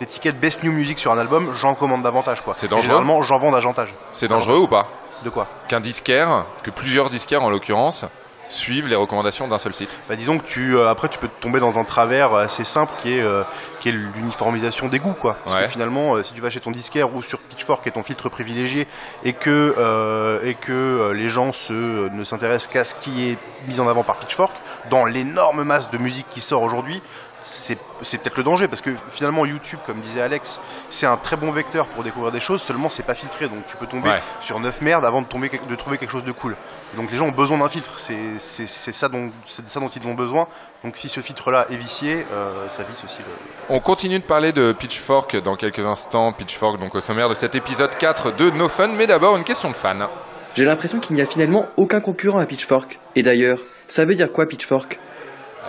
d'étiquette 0.00 0.38
Best 0.40 0.62
New 0.62 0.72
Music 0.72 0.98
sur 0.98 1.12
un 1.12 1.18
album, 1.18 1.52
j'en 1.60 1.74
commande 1.74 2.02
davantage 2.02 2.42
quoi. 2.42 2.54
C'est 2.54 2.66
Et 2.66 2.68
dangereux 2.68 2.82
Généralement, 2.84 3.22
j'en 3.22 3.38
vends 3.38 3.50
davantage. 3.52 3.94
c'est 4.12 4.28
dangereux 4.28 4.58
ou 4.58 4.68
pas 4.68 4.86
De 5.24 5.30
quoi 5.30 5.46
Qu'un 5.68 5.80
disquaire, 5.80 6.44
que 6.62 6.70
plusieurs 6.70 7.10
disquaires 7.10 7.42
en 7.42 7.50
l'occurrence, 7.50 8.04
suivent 8.48 8.88
les 8.88 8.96
recommandations 8.96 9.46
d'un 9.46 9.58
seul 9.58 9.72
site. 9.74 9.96
bah, 10.08 10.16
disons 10.16 10.36
que 10.38 10.44
tu 10.44 10.76
euh, 10.76 10.88
après 10.90 11.08
tu 11.08 11.20
peux 11.20 11.28
tomber 11.40 11.60
dans 11.60 11.78
un 11.78 11.84
travers 11.84 12.34
assez 12.34 12.64
simple 12.64 12.90
qui 13.00 13.16
est 13.16 13.22
euh, 13.22 13.44
qui 13.78 13.90
est 13.90 13.92
l'uniformisation 13.92 14.88
des 14.88 14.98
goûts 14.98 15.12
quoi. 15.14 15.36
Parce 15.44 15.56
Ouais. 15.56 15.66
que 15.66 15.70
finalement 15.70 16.16
euh, 16.16 16.24
si 16.24 16.34
tu 16.34 16.40
vas 16.40 16.50
chez 16.50 16.58
ton 16.58 16.72
disquaire 16.72 17.14
ou 17.14 17.22
sur 17.22 17.38
Pitchfork 17.38 17.84
qui 17.84 17.90
est 17.90 17.92
ton 17.92 18.02
filtre 18.02 18.28
privilégié 18.28 18.88
et 19.22 19.34
que 19.34 19.76
euh, 19.78 20.40
et 20.42 20.54
que 20.54 20.72
euh, 20.72 21.12
les 21.14 21.28
gens 21.28 21.52
se 21.52 21.72
ne 22.12 22.24
s'intéressent 22.24 22.72
qu'à 22.72 22.82
ce 22.82 22.96
qui 22.96 23.30
est 23.30 23.38
mis 23.68 23.78
en 23.78 23.86
avant 23.86 24.02
par 24.02 24.16
Pitchfork 24.16 24.52
dans 24.90 25.04
l'énorme 25.04 25.62
masse 25.62 25.88
de 25.92 25.98
musique 25.98 26.26
qui 26.28 26.40
sort 26.40 26.62
aujourd'hui 26.62 27.00
c'est 27.42 27.76
peut-être 27.76 28.36
le 28.36 28.42
danger 28.42 28.68
parce 28.68 28.82
que 28.82 28.90
finalement 29.10 29.46
YouTube 29.46 29.78
comme 29.86 30.00
disait 30.00 30.20
Alex 30.20 30.60
c'est 30.90 31.06
un 31.06 31.16
très 31.16 31.36
bon 31.36 31.50
vecteur 31.52 31.86
pour 31.86 32.02
découvrir 32.02 32.32
des 32.32 32.40
choses 32.40 32.62
seulement 32.62 32.90
c'est 32.90 33.02
pas 33.02 33.14
filtré 33.14 33.48
donc 33.48 33.66
tu 33.66 33.76
peux 33.76 33.86
tomber 33.86 34.10
Ouais. 34.10 34.22
sur 34.40 34.60
neuf 34.60 34.80
merdes 34.80 35.04
avant 35.04 35.22
de 35.22 35.26
tomber 35.26 35.50
de 35.68 35.74
trouver 35.76 35.96
quelque 35.98 36.10
chose 36.10 36.24
de 36.24 36.32
cool 36.32 36.56
donc 36.96 37.10
les 37.10 37.16
gens 37.16 37.26
ont 37.26 37.32
besoin 37.32 37.58
d'un 37.58 37.68
filtre 37.68 37.98
c'est 37.98 38.38
ça 38.66 39.08
dont 39.08 39.30
c'est 39.46 39.66
ça 39.68 39.80
dont 39.80 39.88
ils 39.88 40.06
ont 40.06 40.14
besoin 40.14 40.46
donc 40.84 40.96
si 40.96 41.08
ce 41.08 41.20
filtre 41.20 41.50
là 41.50 41.66
est 41.70 41.76
vicié 41.76 42.26
euh, 42.32 42.68
ça 42.68 42.82
visse 42.84 43.02
aussi 43.04 43.18
le, 43.18 43.74
On 43.74 43.80
continue 43.80 44.18
de 44.18 44.24
parler 44.24 44.52
de 44.52 44.72
Pitchfork 44.72 45.36
dans 45.42 45.56
quelques 45.56 45.84
instants. 45.84 46.32
Pitchfork, 46.32 46.78
donc 46.80 46.94
au 46.94 47.00
sommaire 47.00 47.28
de 47.28 47.34
cet 47.34 47.54
épisode 47.54 47.90
4 47.98 48.32
de 48.36 48.50
No 48.50 48.68
Fun, 48.68 48.88
mais 48.88 49.06
d'abord 49.06 49.36
une 49.36 49.44
question 49.44 49.68
de 49.70 49.76
fan. 49.76 50.06
J'ai 50.54 50.64
l'impression 50.64 50.98
qu'il 50.98 51.14
n'y 51.16 51.22
a 51.22 51.26
finalement 51.26 51.66
aucun 51.76 52.00
concurrent 52.00 52.38
à 52.40 52.46
Pitchfork. 52.46 52.98
Et 53.14 53.22
d'ailleurs, 53.22 53.58
ça 53.88 54.04
veut 54.04 54.14
dire 54.14 54.32
quoi 54.32 54.46
Pitchfork? 54.46 54.98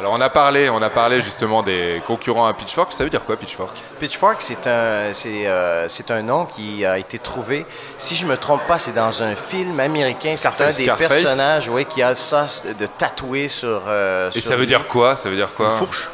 Alors 0.01 0.13
on 0.13 0.21
a 0.21 0.31
parlé, 0.31 0.67
on 0.67 0.81
a 0.81 0.89
parlé 0.89 1.21
justement 1.21 1.61
des 1.61 2.01
concurrents 2.07 2.47
à 2.47 2.53
Pitchfork. 2.55 2.91
Ça 2.91 3.03
veut 3.03 3.11
dire 3.11 3.23
quoi 3.23 3.37
Pitchfork? 3.37 3.77
Pitchfork, 3.99 4.37
c'est 4.41 4.65
un, 4.65 5.13
c'est, 5.13 5.45
euh, 5.45 5.87
c'est 5.89 6.09
un 6.09 6.23
nom 6.23 6.45
qui 6.45 6.83
a 6.83 6.97
été 6.97 7.19
trouvé. 7.19 7.67
Si 7.99 8.15
je 8.15 8.25
me 8.25 8.35
trompe 8.35 8.65
pas, 8.67 8.79
c'est 8.79 8.93
dans 8.95 9.21
un 9.21 9.35
film 9.35 9.79
américain. 9.79 10.33
C'est 10.35 10.47
un 10.59 10.65
des 10.71 10.73
Scarface. 10.85 11.07
personnages, 11.07 11.69
oui, 11.69 11.85
qui 11.85 12.01
a 12.01 12.15
ça 12.15 12.47
de 12.79 12.85
tatoué 12.87 13.47
sur. 13.47 13.83
euh, 13.87 14.29
Et 14.31 14.39
sur 14.39 14.49
ça 14.49 14.55
veut 14.55 14.61
lui. 14.61 14.67
dire 14.67 14.87
quoi? 14.87 15.15
Ça 15.15 15.29
veut 15.29 15.35
dire 15.35 15.53
quoi? 15.55 15.67
Une 15.69 15.77
fourche 15.77 16.07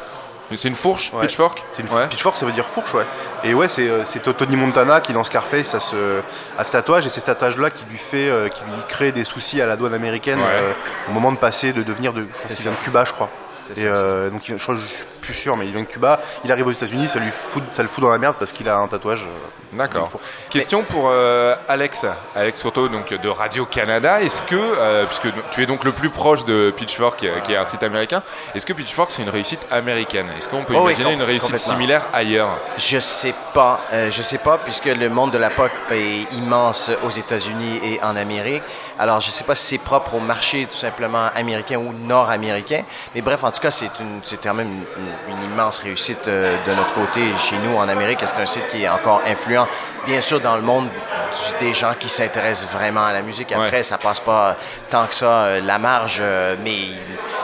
C'est 0.54 0.68
une 0.68 0.74
fourche 0.74 1.10
Ouais. 1.14 1.22
Pitchfork? 1.22 1.64
C'est 1.72 1.82
une 1.82 1.88
Ouais. 1.90 2.08
Pitchfork 2.08 2.36
ça 2.36 2.44
veut 2.44 2.52
dire 2.52 2.66
fourche 2.66 2.92
ouais 2.92 3.06
et 3.44 3.54
ouais 3.54 3.68
c'est 3.68 3.88
euh, 3.88 4.02
c'est 4.04 4.20
Tony 4.20 4.56
Montana 4.56 5.00
qui 5.00 5.12
dans 5.14 5.24
Scarface 5.24 5.74
a 5.74 5.80
ce 5.80 6.20
a 6.58 6.64
ce 6.64 6.72
tatouage 6.72 7.06
et 7.06 7.08
c'est 7.10 7.20
ce 7.20 7.26
tatouage 7.26 7.56
là 7.56 7.70
qui 7.70 7.84
lui 7.90 7.96
fait 7.98 8.28
euh, 8.28 8.48
qui 8.50 8.60
lui 8.64 8.82
crée 8.88 9.12
des 9.12 9.24
soucis 9.24 9.60
à 9.62 9.66
la 9.66 9.76
douane 9.76 9.92
américaine 9.94 10.38
Ouais. 10.38 10.44
euh, 10.50 10.72
au 11.08 11.12
moment 11.12 11.32
de 11.32 11.36
passer 11.38 11.72
de 11.74 11.82
devenir 11.82 12.12
de 12.14 12.22
je 12.22 12.26
pense 12.26 12.40
C'est 12.46 12.54
qu'il 12.54 12.62
vient 12.64 12.72
de 12.72 12.78
Cuba 12.78 13.04
je 13.04 13.12
crois 13.12 13.28
Et 13.76 13.84
euh, 13.84 14.30
donc, 14.30 14.42
je 14.46 14.54
crois, 14.62 14.74
je 14.74 14.86
suis 14.86 15.04
plus 15.20 15.34
sûr, 15.34 15.56
mais 15.56 15.66
il 15.66 15.72
vient 15.72 15.82
de 15.82 15.86
Cuba. 15.86 16.20
Il 16.44 16.52
arrive 16.52 16.66
aux 16.66 16.72
États-Unis, 16.72 17.08
ça 17.08 17.18
lui 17.18 17.30
fout, 17.30 17.62
ça 17.72 17.82
le 17.82 17.88
fout 17.88 18.02
dans 18.02 18.10
la 18.10 18.18
merde 18.18 18.36
parce 18.38 18.52
qu'il 18.52 18.68
a 18.68 18.76
un 18.78 18.88
tatouage. 18.88 19.22
euh, 19.24 19.76
D'accord. 19.76 20.08
Question 20.48 20.82
pour 20.84 21.10
euh, 21.10 21.54
Alex, 21.68 22.06
Alex 22.34 22.60
Soto 22.60 22.88
donc 22.88 23.12
de 23.12 23.28
Radio 23.28 23.66
Canada. 23.66 24.22
Est-ce 24.22 24.40
que, 24.42 24.56
euh, 24.56 25.04
puisque 25.06 25.28
tu 25.50 25.62
es 25.62 25.66
donc 25.66 25.84
le 25.84 25.92
plus 25.92 26.08
proche 26.08 26.44
de 26.46 26.70
Pitchfork, 26.74 27.26
qui 27.44 27.52
est 27.52 27.56
un 27.56 27.64
site 27.64 27.82
américain, 27.82 28.22
est-ce 28.54 28.64
que 28.64 28.72
Pitchfork 28.72 29.12
c'est 29.12 29.22
une 29.22 29.28
réussite 29.28 29.66
américaine? 29.70 30.28
Est-ce 30.38 30.48
qu'on 30.48 30.64
peut 30.64 30.74
Oh 30.74 30.88
imaginer 30.88 31.12
une 31.12 31.22
réussite 31.22 31.58
similaire 31.58 32.08
ailleurs? 32.14 32.58
Je 32.78 32.98
sais 32.98 33.34
pas, 33.52 33.80
je 33.92 34.22
sais 34.22 34.38
pas 34.38 34.56
puisque 34.56 34.86
le 34.86 35.08
monde 35.10 35.32
de 35.32 35.38
la 35.38 35.50
pop 35.50 35.70
est 35.90 36.32
immense 36.32 36.90
aux 37.02 37.10
États-Unis 37.10 37.80
et 37.84 38.02
en 38.02 38.16
Amérique. 38.16 38.62
Alors 38.98 39.20
je 39.20 39.30
sais 39.30 39.44
pas 39.44 39.54
si 39.54 39.66
c'est 39.66 39.78
propre 39.84 40.14
au 40.14 40.20
marché 40.20 40.64
tout 40.64 40.76
simplement 40.76 41.28
américain 41.34 41.76
ou 41.76 41.92
nord-américain, 41.92 42.82
mais 43.14 43.20
bref, 43.20 43.44
en 43.44 43.50
tout 43.58 43.62
cas, 43.62 43.70
c'est 43.70 43.90
une, 44.00 44.20
c'est 44.22 44.40
quand 44.42 44.54
même 44.54 44.70
une, 44.96 45.42
immense 45.52 45.78
réussite 45.80 46.28
euh, 46.28 46.56
de 46.66 46.74
notre 46.74 46.92
côté 46.92 47.20
chez 47.38 47.56
nous 47.58 47.76
en 47.76 47.88
Amérique. 47.88 48.18
C'est 48.24 48.40
un 48.40 48.46
site 48.46 48.68
qui 48.68 48.84
est 48.84 48.88
encore 48.88 49.20
influent, 49.26 49.66
bien 50.06 50.20
sûr, 50.20 50.40
dans 50.40 50.56
le 50.56 50.62
monde 50.62 50.88
du- 50.88 51.66
des 51.66 51.74
gens 51.74 51.94
qui 51.98 52.08
s'intéressent 52.08 52.70
vraiment 52.72 53.04
à 53.04 53.12
la 53.12 53.22
musique. 53.22 53.50
Après, 53.52 53.78
Ouais. 53.78 53.82
ça 53.82 53.98
passe 53.98 54.20
pas 54.20 54.56
tant 54.90 55.06
que 55.06 55.14
ça 55.14 55.26
euh, 55.44 55.60
la 55.60 55.78
marge, 55.78 56.18
euh, 56.20 56.56
mais 56.62 56.76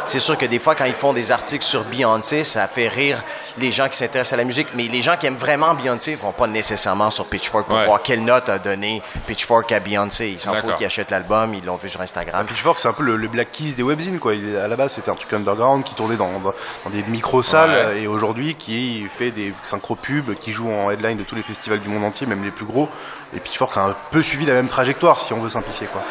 c'est 0.06 0.20
sûr 0.20 0.36
que 0.38 0.46
des 0.46 0.58
fois, 0.58 0.74
quand 0.74 0.84
ils 0.84 0.94
font 0.94 1.12
des 1.12 1.32
articles 1.32 1.64
sur 1.64 1.82
Beyoncé, 1.84 2.44
ça 2.44 2.66
fait 2.66 2.88
rire 2.88 3.22
les 3.58 3.72
gens 3.72 3.88
qui 3.88 3.96
s'intéressent 3.96 4.32
à 4.34 4.36
la 4.36 4.44
musique, 4.44 4.68
mais 4.74 4.84
les 4.84 5.02
gens 5.02 5.16
qui 5.16 5.26
aiment 5.26 5.34
vraiment 5.36 5.74
Beyoncé 5.74 6.14
vont 6.14 6.32
pas 6.32 6.46
nécessairement 6.46 7.10
sur 7.10 7.26
Pitchfork 7.26 7.66
pour 7.66 7.76
Ouais. 7.76 7.86
voir 7.86 8.02
quelle 8.02 8.24
note 8.24 8.48
a 8.48 8.58
donné 8.58 9.02
Pitchfork 9.26 9.70
à 9.72 9.80
Beyoncé. 9.80 10.28
Ils 10.30 10.40
s'en 10.40 10.54
foutent 10.54 10.76
qu'ils 10.76 10.86
achètent 10.86 11.10
l'album, 11.10 11.54
ils 11.54 11.64
l'ont 11.64 11.76
vu 11.76 11.88
sur 11.88 12.00
Instagram. 12.00 12.46
Pitchfork, 12.46 12.78
c'est 12.80 12.88
un 12.88 12.92
peu 12.92 13.02
le, 13.02 13.16
le 13.16 13.28
Black 13.28 13.50
Keys 13.52 13.74
des 13.74 13.82
webzines, 13.82 14.18
quoi. 14.18 14.34
Il 14.34 14.56
à 14.56 14.68
la 14.68 14.76
base, 14.76 14.92
c'était 14.94 15.10
un 15.10 15.14
truc 15.14 15.32
underground 15.32 15.84
qui 15.84 15.94
tournait 15.94 16.16
dans, 16.16 16.30
dans, 16.40 16.52
dans 16.84 16.90
des 16.90 17.02
micro-salles 17.02 17.70
Ouais. 17.88 18.02
et 18.02 18.06
aujourd'hui 18.06 18.54
qui 18.56 19.06
fait 19.16 19.30
des 19.30 19.52
synchro-pubs, 19.64 20.34
qui 20.40 20.52
joue 20.52 20.70
en 20.70 20.90
headline 20.90 21.18
de 21.18 21.24
tous 21.24 21.34
les 21.34 21.42
festivals 21.42 21.80
du 21.80 21.88
monde 21.88 22.04
entier, 22.04 22.26
même 22.26 22.44
les 22.44 22.50
plus 22.50 22.66
gros. 22.66 22.88
Et 23.36 23.40
Pitchfork 23.40 23.76
a 23.76 23.80
un 23.86 23.94
peu 24.10 24.22
suivi 24.22 24.46
la 24.46 24.52
même 24.52 24.68
trajectoire, 24.68 25.20
si 25.20 25.32
on 25.32 25.40
veut 25.40 25.50
simplifier, 25.50 25.86
quoi. 25.88 26.02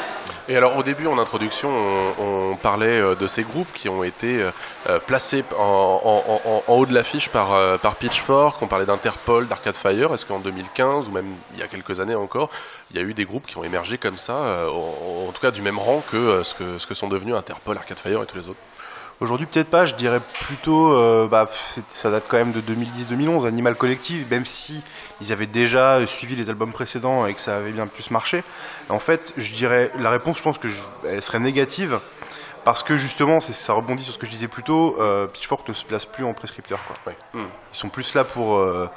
Et 0.49 0.57
alors 0.57 0.75
au 0.75 0.83
début 0.83 1.07
en 1.07 1.17
introduction, 1.19 1.71
on, 2.19 2.55
parlait 2.57 2.99
euh, 2.99 3.15
de 3.15 3.27
ces 3.27 3.43
groupes 3.43 3.71
qui 3.73 3.87
ont 3.87 4.03
été 4.03 4.41
euh, 4.41 4.51
euh, 4.89 4.99
placés 4.99 5.43
en, 5.57 6.63
haut 6.67 6.85
de 6.85 6.93
l'affiche 6.93 7.29
par, 7.29 7.79
par 7.79 7.95
Pitchfork, 7.95 8.61
on 8.61 8.67
parlait 8.67 8.85
d'Interpol, 8.85 9.47
d'Arcade 9.47 9.75
Fire, 9.75 10.13
est-ce 10.13 10.25
qu'en 10.25 10.39
2015 10.39 11.07
ou 11.07 11.11
même 11.11 11.33
il 11.53 11.59
y 11.59 11.63
a 11.63 11.67
quelques 11.67 12.01
années 12.01 12.15
encore, 12.15 12.49
il 12.91 12.97
y 12.97 12.99
a 12.99 13.03
eu 13.03 13.13
des 13.13 13.25
groupes 13.25 13.45
qui 13.47 13.57
ont 13.57 13.63
émergé 13.63 13.97
comme 13.97 14.17
ça, 14.17 14.67
en, 14.69 15.31
tout 15.31 15.41
cas 15.41 15.51
du 15.51 15.61
même 15.61 15.79
rang 15.79 16.03
que, 16.11 16.43
ce 16.43 16.53
que 16.53 16.77
ce 16.77 16.87
que 16.87 16.93
sont 16.93 17.07
devenus 17.07 17.35
Interpol, 17.35 17.77
Arcade 17.77 17.99
Fire 17.99 18.21
et 18.21 18.25
tous 18.25 18.37
les 18.37 18.49
autres? 18.49 18.59
Aujourd'hui, 19.21 19.45
peut-être 19.45 19.69
pas, 19.69 19.85
je 19.85 19.95
dirais 19.95 20.19
plutôt, 20.19 20.93
euh, 20.93 21.27
bah, 21.29 21.47
ça 21.91 22.11
date 22.11 22.23
quand 22.27 22.37
même 22.37 22.51
de 22.51 22.59
2010-2011, 22.61 23.45
Animal 23.47 23.75
Collective, 23.75 24.25
même 24.29 24.45
si 24.45 24.81
ils 25.21 25.31
avaient 25.31 25.45
déjà 25.45 25.95
euh, 25.97 26.07
suivi 26.07 26.35
les 26.35 26.49
albums 26.49 26.73
précédents 26.73 27.25
et 27.25 27.33
que 27.33 27.39
ça 27.39 27.55
avait 27.55 27.71
bien 27.71 27.87
plus 27.87 28.11
marché. 28.11 28.43
En 28.89 28.99
fait, 28.99 29.33
je 29.37 29.53
dirais, 29.53 29.91
la 29.97 30.09
réponse, 30.09 30.39
je 30.39 30.43
pense 30.43 30.57
que 30.57 30.67
je- 30.67 30.81
elle 31.07 31.21
serait 31.21 31.39
négative, 31.39 31.99
parce 32.65 32.83
que 32.83 32.97
justement, 32.97 33.39
ça 33.39 33.73
rebondit 33.73 34.03
sur 34.03 34.13
ce 34.13 34.19
que 34.19 34.25
je 34.25 34.31
disais 34.31 34.47
plus 34.49 34.63
tôt, 34.63 34.97
euh, 34.99 35.27
Pitchfork 35.27 35.67
ne 35.69 35.73
se 35.73 35.85
place 35.85 36.05
plus 36.05 36.25
en 36.25 36.33
prescripteur, 36.33 36.79
quoi. 36.85 37.13
Ils 37.73 37.77
sont 37.77 37.89
plus 37.89 38.13
là 38.15 38.25
pour. 38.25 38.57
euh, 38.57 38.89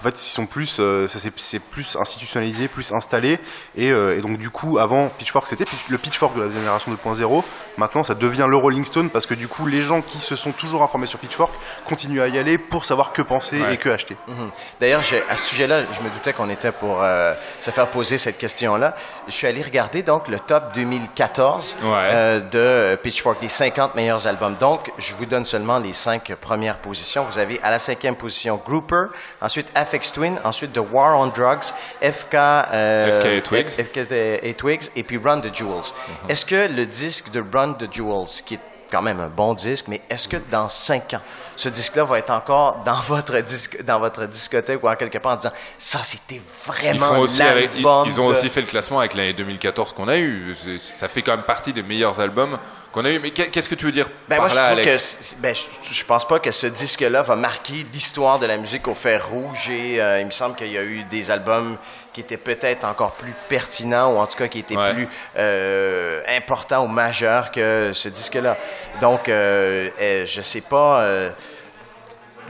en 0.00 0.02
fait, 0.02 0.16
ils 0.20 0.28
sont 0.30 0.46
plus, 0.46 0.78
euh, 0.80 1.06
ça 1.08 1.18
c'est- 1.18 1.32
c'est 1.38 1.58
plus 1.58 1.94
institutionnalisé, 2.00 2.68
plus 2.68 2.90
installé, 2.92 3.38
et, 3.76 3.90
euh, 3.90 4.16
et 4.16 4.20
donc 4.22 4.38
du 4.38 4.48
coup, 4.50 4.78
avant 4.78 5.08
Pitchfork, 5.08 5.46
c'était 5.46 5.64
le 5.88 5.98
Pitchfork 5.98 6.34
de 6.36 6.42
la 6.42 6.50
génération 6.50 6.90
2.0. 6.90 7.44
Maintenant, 7.76 8.02
ça 8.02 8.14
devient 8.14 8.46
le 8.48 8.56
Rolling 8.56 8.84
Stone 8.84 9.10
parce 9.10 9.26
que 9.26 9.34
du 9.34 9.46
coup, 9.48 9.66
les 9.66 9.82
gens 9.82 10.02
qui 10.02 10.20
se 10.20 10.36
sont 10.36 10.52
toujours 10.52 10.82
informés 10.82 11.06
sur 11.06 11.18
Pitchfork 11.18 11.52
continuent 11.86 12.20
à 12.20 12.28
y 12.28 12.38
aller 12.38 12.58
pour 12.58 12.84
savoir 12.84 13.12
que 13.12 13.22
penser 13.22 13.60
Ouais. 13.60 13.74
et 13.74 13.76
que 13.76 13.88
acheter. 13.88 14.16
Mhm. 14.28 14.50
D'ailleurs, 14.80 15.02
j'ai- 15.02 15.22
à 15.28 15.36
ce 15.36 15.46
sujet-là, 15.46 15.82
je 15.92 16.00
me 16.00 16.08
doutais 16.10 16.32
qu'on 16.32 16.48
était 16.50 16.72
pour 16.72 17.02
euh, 17.02 17.32
se 17.60 17.70
faire 17.70 17.86
poser 17.88 18.18
cette 18.18 18.38
question-là. 18.38 18.94
Je 19.26 19.32
suis 19.32 19.46
allé 19.46 19.62
regarder 19.62 20.02
donc 20.02 20.28
le 20.28 20.38
top 20.40 20.74
2014 20.74 21.76
Ouais. 21.82 21.88
euh, 22.12 22.40
de 22.40 22.96
Pitchfork, 22.96 23.40
les 23.42 23.48
50 23.48 23.94
meilleurs 23.94 24.26
albums. 24.26 24.54
Donc, 24.60 24.90
je 24.98 25.14
vous 25.14 25.26
donne 25.26 25.44
seulement 25.44 25.78
les 25.78 25.92
cinq 25.92 26.34
premières 26.40 26.78
positions. 26.78 27.24
Vous 27.24 27.38
avez 27.38 27.60
à 27.62 27.70
la 27.70 27.78
cinquième 27.78 28.16
position 28.16 28.60
Grouper, 28.64 29.06
ensuite 29.40 29.68
Afex 29.90 30.12
Twin, 30.12 30.38
ensuite 30.44 30.72
The 30.72 30.78
War 30.92 31.16
on 31.18 31.30
Drugs, 31.30 31.72
FK, 32.00 32.34
euh, 32.34 33.18
FK 33.18 33.26
et 33.26 33.42
Twigs. 33.42 33.70
FK 33.76 34.12
et 34.42 34.54
Twigs, 34.54 34.90
et 34.94 35.02
puis 35.02 35.18
Run 35.18 35.40
the 35.40 35.52
Jewels. 35.52 35.92
Mhm. 36.24 36.30
Est-ce 36.30 36.46
que 36.46 36.72
le 36.72 36.86
disque 36.86 37.32
de 37.32 37.42
Run 37.52 37.72
the 37.72 37.92
Jewels, 37.92 38.42
qui 38.46 38.54
est 38.54 38.60
quand 38.88 39.02
même 39.02 39.18
un 39.18 39.28
bon 39.28 39.54
disque, 39.54 39.86
mais 39.88 40.00
est-ce 40.08 40.28
que 40.28 40.36
dans 40.48 40.68
cinq 40.68 41.14
ans, 41.14 41.22
ce 41.60 41.68
disque-là 41.68 42.04
va 42.04 42.18
être 42.18 42.30
encore 42.30 42.82
dans 42.84 43.00
votre 43.02 43.38
disque, 43.40 43.82
dans 43.84 43.98
votre 43.98 44.24
discothèque 44.24 44.82
ou 44.82 44.88
en 44.88 44.94
quelque 44.96 45.18
part 45.18 45.32
en 45.32 45.36
disant 45.36 45.52
ça 45.76 46.00
c'était 46.02 46.36
Ils 46.36 46.42
vraiment 46.66 47.06
font 47.14 47.20
aussi 47.20 47.42
avec- 47.42 47.70
ils, 47.74 47.82
l'album 47.82 48.08
ils 48.08 48.20
ont 48.20 48.28
de- 48.28 48.32
aussi 48.32 48.48
fait 48.48 48.62
le 48.62 48.66
classement 48.66 48.98
avec 49.00 49.14
l'année 49.14 49.34
2014 49.34 49.92
qu'on 49.92 50.08
a 50.08 50.16
eu. 50.16 50.54
Ça 50.78 51.08
fait 51.08 51.22
quand 51.22 51.32
même 51.36 51.44
partie 51.44 51.72
des 51.72 51.82
meilleurs 51.82 52.18
albums 52.18 52.56
qu'on 52.92 53.04
a 53.04 53.10
eu. 53.10 53.18
Mais 53.20 53.30
qu'est- 53.32 53.48
qu'est-ce 53.50 53.68
que 53.68 53.74
tu 53.74 53.84
veux 53.84 53.92
dire 53.92 54.08
Ben 54.28 54.36
par 54.36 54.46
moi, 54.46 54.48
je 54.48 54.54
là, 54.54 54.66
trouve 54.70 54.82
que 54.84 54.88
Alex? 54.88 55.18
c'est- 55.20 55.40
ben, 55.40 55.54
je, 55.54 55.94
je 55.94 56.04
pense 56.04 56.26
pas 56.26 56.38
que 56.40 56.50
ce 56.50 56.66
disque-là 56.66 57.22
va 57.22 57.36
marquer 57.36 57.84
l'histoire 57.92 58.38
de 58.38 58.46
la 58.46 58.56
musique 58.56 58.88
au 58.88 58.94
fer 58.94 59.28
rouge. 59.28 59.68
Et 59.68 60.00
euh, 60.02 60.20
il 60.20 60.26
me 60.26 60.30
semble 60.30 60.56
qu'il 60.56 60.72
y 60.72 60.78
a 60.78 60.82
eu 60.82 61.04
des 61.04 61.30
albums 61.30 61.76
qui 62.12 62.22
étaient 62.22 62.36
peut-être 62.36 62.84
encore 62.84 63.12
plus 63.12 63.32
pertinents 63.48 64.14
ou 64.14 64.18
en 64.18 64.26
tout 64.26 64.36
cas 64.36 64.48
qui 64.48 64.58
étaient 64.60 64.76
Ouais. 64.76 64.94
plus 64.94 65.08
euh, 65.36 66.20
importants 66.36 66.84
ou 66.84 66.88
majeurs 66.88 67.50
que 67.52 67.90
ce 67.92 68.08
disque-là. 68.08 68.56
Donc, 69.00 69.28
euh, 69.28 69.90
euh, 70.00 70.26
je 70.26 70.40
sais 70.42 70.62
pas. 70.62 71.04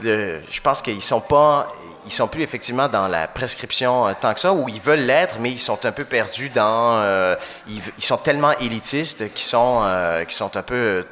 Le- 0.01 0.41
je 0.51 0.61
pense 0.61 0.81
qu'ils 0.81 1.01
sont 1.01 1.21
pas. 1.21 1.67
Ils 2.05 2.11
sont 2.11 2.27
plus 2.27 2.41
effectivement 2.41 2.87
dans 2.87 3.07
la 3.07 3.27
prescription 3.27 4.07
euh, 4.07 4.13
tant 4.19 4.33
que 4.33 4.39
ça, 4.39 4.51
ou 4.53 4.67
ils 4.67 4.81
veulent 4.81 5.01
l'être, 5.05 5.35
mais 5.39 5.51
ils 5.51 5.59
sont 5.59 5.85
un 5.85 5.91
peu 5.91 6.03
perdus 6.03 6.49
dans. 6.49 6.93
euh, 7.03 7.35
ils, 7.67 7.79
ils 7.97 8.03
sont 8.03 8.17
tellement 8.17 8.57
élitistes 8.59 9.31
qu'ils 9.33 9.45
sont, 9.45 9.81
euh, 9.83 10.23
qu'ils 10.23 10.33
sont 10.35 10.57
un 10.57 10.63
peu 10.63 10.73
euh, 10.75 11.03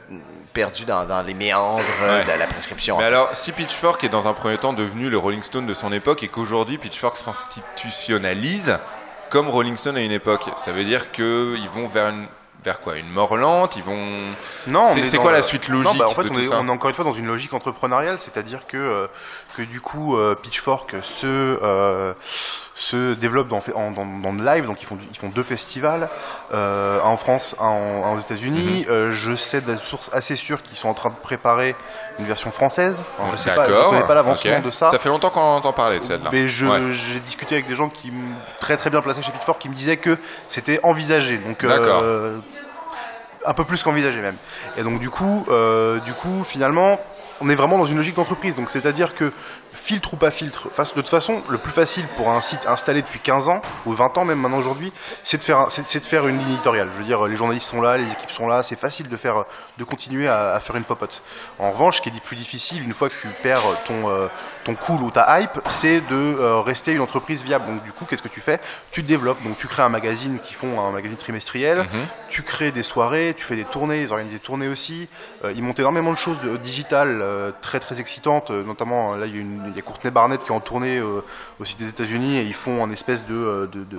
perdus 0.52 0.86
dans, 0.86 1.06
dans 1.06 1.22
les 1.22 1.36
méandres 1.36 1.84
Ouais. 2.02 2.24
de 2.24 2.32
la 2.40 2.48
prescription. 2.48 2.98
Mais 2.98 3.06
alors, 3.06 3.30
si 3.38 3.52
Pitchfork 3.52 4.04
est 4.04 4.10
dans 4.10 4.28
un 4.28 4.34
premier 4.34 4.58
temps 4.58 4.74
devenu 4.74 5.12
le 5.12 5.18
Rolling 5.20 5.44
Stone 5.44 5.68
de 5.68 5.76
son 5.76 5.92
époque 5.94 6.24
et 6.24 6.28
qu'aujourd'hui 6.28 6.80
Pitchfork 6.80 7.18
s'institutionnalise 7.18 8.78
comme 9.30 9.48
Rolling 9.50 9.78
Stone 9.78 9.98
à 9.98 10.02
une 10.02 10.12
époque, 10.12 10.46
ça 10.58 10.72
veut 10.72 10.84
dire 10.84 11.12
qu'ils 11.12 11.70
vont 11.72 11.88
vers 11.88 12.10
une, 12.10 12.26
vers 12.64 12.80
quoi 12.80 12.98
Une 12.98 13.10
mort 13.10 13.36
lente 13.38 13.76
Ils 13.76 13.84
vont. 13.84 14.06
Non, 14.68 14.88
C'est- 14.88 15.18
quoi 15.18 15.32
la 15.32 15.42
suite 15.44 15.70
Non, 15.70 15.82
logique 15.84 16.00
bah, 16.00 16.08
en 16.08 16.10
fait, 16.16 16.24
de 16.24 16.30
on, 16.30 16.34
tout 16.34 16.40
est, 16.40 16.46
ça 16.46 16.60
on 16.60 16.68
est 16.68 16.72
encore 16.72 16.90
une 16.90 16.96
fois 16.96 17.06
dans 17.06 17.14
une 17.14 17.28
logique 17.28 17.54
entrepreneuriale, 17.54 18.20
c'est-à-dire 18.20 18.68
que, 18.68 18.78
euh, 18.78 19.08
que 19.56 19.62
du 19.62 19.82
coup, 19.82 20.18
euh, 20.18 20.36
Pitchfork 20.36 20.96
se, 21.04 21.26
euh, 21.26 22.14
se 22.80 23.14
développe 23.14 23.50
dans, 23.50 23.62
en- 23.76 23.92
dans, 23.92 24.06
dans 24.06 24.32
le 24.32 24.42
live, 24.42 24.66
donc 24.66 24.82
ils 24.82 24.86
font, 24.86 24.98
ils 25.12 25.18
font 25.18 25.28
deux 25.28 25.44
festivals, 25.44 26.08
euh, 26.54 27.02
un 27.04 27.10
en 27.10 27.18
France, 27.18 27.54
un, 27.60 27.66
en- 27.66 28.06
un 28.06 28.14
aux 28.16 28.20
États-Unis. 28.20 28.86
Mhm. 28.88 28.92
Euh, 28.94 29.12
je 29.12 29.36
sais 29.36 29.60
de 29.60 29.76
sources 29.76 30.10
assez 30.14 30.38
sûres 30.38 30.64
qu'ils 30.64 30.78
sont 30.78 30.88
en 30.88 30.94
train 30.94 31.10
de 31.10 31.16
préparer 31.22 31.76
une 32.20 32.26
version 32.26 32.52
française. 32.52 33.04
Alors, 33.20 33.32
je 33.32 33.36
sais 33.38 33.54
pas, 33.54 33.66
je 33.66 33.74
connais 33.90 34.08
pas 34.08 34.14
l'avancement 34.16 34.62
de 34.62 34.72
ça. 34.72 34.88
Ça 34.90 34.98
fait 34.98 35.10
longtemps 35.10 35.30
qu'on 35.30 35.42
en 35.42 35.56
entend 35.58 35.74
parler 35.74 36.00
de 36.00 36.04
celle-là. 36.06 36.30
Mais 36.32 36.44
Ouais. 36.44 36.92
j'ai 36.92 37.20
discuté 37.20 37.56
avec 37.56 37.68
des 37.68 37.76
gens 37.76 37.90
qui 37.90 38.14
très 38.62 38.78
très 38.78 38.90
bien 38.90 39.02
placés 39.02 39.22
chez 39.24 39.32
Pitchfork 39.34 39.60
qui 39.60 39.68
me 39.68 39.76
disaient 39.76 39.98
que 39.98 40.18
c'était 40.48 40.80
envisagé. 40.84 41.38
Donc 41.38 41.64
euh, 41.66 42.38
un 43.46 43.54
peu 43.54 43.66
plus 43.66 43.84
qu'envisagé 43.84 44.22
même. 44.22 44.38
Et 44.78 44.84
donc 44.84 45.00
du 45.02 45.10
coup, 45.10 45.46
du 46.06 46.14
coup, 46.14 46.46
finalement, 46.46 46.98
on 47.42 47.50
est 47.50 47.56
vraiment 47.56 47.78
dans 47.78 47.86
une 47.86 47.98
logique 47.98 48.16
d'entreprise. 48.16 48.56
Donc 48.56 48.70
c'est-à-dire 48.70 49.16
que 49.16 49.32
filtre 49.74 50.14
ou 50.14 50.18
pas 50.18 50.32
filtre, 50.32 50.68
de 50.78 50.84
toute 51.02 51.10
façon, 51.10 51.42
le 51.48 51.58
plus 51.58 51.72
facile 51.72 52.06
pour 52.16 52.30
un 52.30 52.42
site 52.42 52.62
installé 52.68 53.02
depuis 53.02 53.20
15 53.20 53.50
ans 53.50 53.62
ou 53.86 53.94
20 53.94 54.18
ans 54.18 54.26
même 54.26 54.40
maintenant 54.40 54.58
aujourd'hui, 54.58 54.92
c'est 55.24 55.38
de 55.38 55.44
faire, 55.44 55.60
un- 55.60 55.70
c'est 55.70 55.86
c'est 55.86 56.00
de 56.00 56.06
faire 56.06 56.28
une 56.28 56.38
ligne 56.40 56.54
éditoriale. 56.54 56.90
Je 56.94 56.98
veux 56.98 57.04
dire, 57.04 57.24
les 57.26 57.36
journalistes 57.36 57.70
sont 57.70 57.82
là, 57.82 57.98
les 57.98 58.12
équipes 58.12 58.32
sont 58.32 58.48
là, 58.48 58.64
c'est 58.64 58.78
facile 58.80 59.08
de 59.10 59.16
faire, 59.18 59.46
de 59.78 59.84
continuer 59.84 60.28
à, 60.28 60.54
à 60.54 60.60
faire 60.60 60.76
une 60.76 60.84
popote. 60.84 61.22
En 61.60 61.72
revanche, 61.72 61.98
ce 61.98 62.02
qui 62.02 62.10
est 62.10 62.20
plus 62.24 62.36
difficile, 62.36 62.84
une 62.84 62.94
fois 62.94 63.10
que 63.10 63.14
tu 63.20 63.28
perds 63.44 63.62
ton, 63.86 64.10
euh, 64.10 64.28
ton 64.66 64.76
cool 64.76 65.02
ou 65.02 65.12
ta 65.12 65.40
hype, 65.40 65.60
c'est 65.70 66.02
de 66.02 66.16
euh, 66.16 66.62
rester 66.62 66.92
une 66.92 67.02
entreprise 67.02 67.44
viable. 67.44 67.66
Donc 67.68 67.84
du 67.84 67.92
coup, 67.92 68.06
qu'est-ce 68.06 68.22
que 68.24 68.28
tu 68.28 68.42
fais? 68.42 68.60
Tu 68.92 69.04
te 69.04 69.08
développes. 69.08 69.42
Donc 69.44 69.56
tu 69.58 69.68
crées 69.68 69.84
un 69.84 69.90
magazine 69.90 70.40
qui 70.40 70.54
font 70.56 70.80
un 70.82 70.92
magazine 70.92 71.18
trimestriel. 71.18 71.80
Mhm. 71.80 72.06
Tu 72.30 72.44
crées 72.44 72.72
des 72.72 72.84
soirées, 72.84 73.34
tu 73.38 73.44
fais 73.46 73.56
des 73.56 73.66
tournées, 73.66 74.02
ils 74.02 74.12
organisent 74.12 74.34
des 74.34 74.40
tournées 74.40 74.68
aussi. 74.68 75.08
Euh, 75.46 75.54
ils 75.56 75.64
montent 75.64 75.80
énormément 75.80 76.12
de 76.12 76.18
choses 76.18 76.38
digitales 76.64 77.22
euh, 77.30 77.52
très 77.62 77.80
très 77.80 78.00
excitantes. 78.00 78.52
Euh, 78.52 78.64
notamment, 78.64 79.14
euh, 79.14 79.18
là, 79.20 79.26
il 79.26 79.36
y, 79.36 79.38
a 79.38 79.42
une- 79.42 79.64
il 79.70 79.76
y 79.76 79.80
a 79.80 79.82
Courtney 79.82 80.12
Barnett 80.12 80.42
qui 80.44 80.48
est 80.52 80.56
en 80.56 80.60
tournée 80.60 80.98
euh, 80.98 81.22
aussi 81.60 81.76
des 81.78 81.88
États-Unis 81.90 82.38
et 82.38 82.44
ils 82.44 82.54
font 82.54 82.84
un 82.84 82.92
espèce 82.92 83.26
de, 83.26 83.70
de, 83.72 83.84
de, 83.84 83.98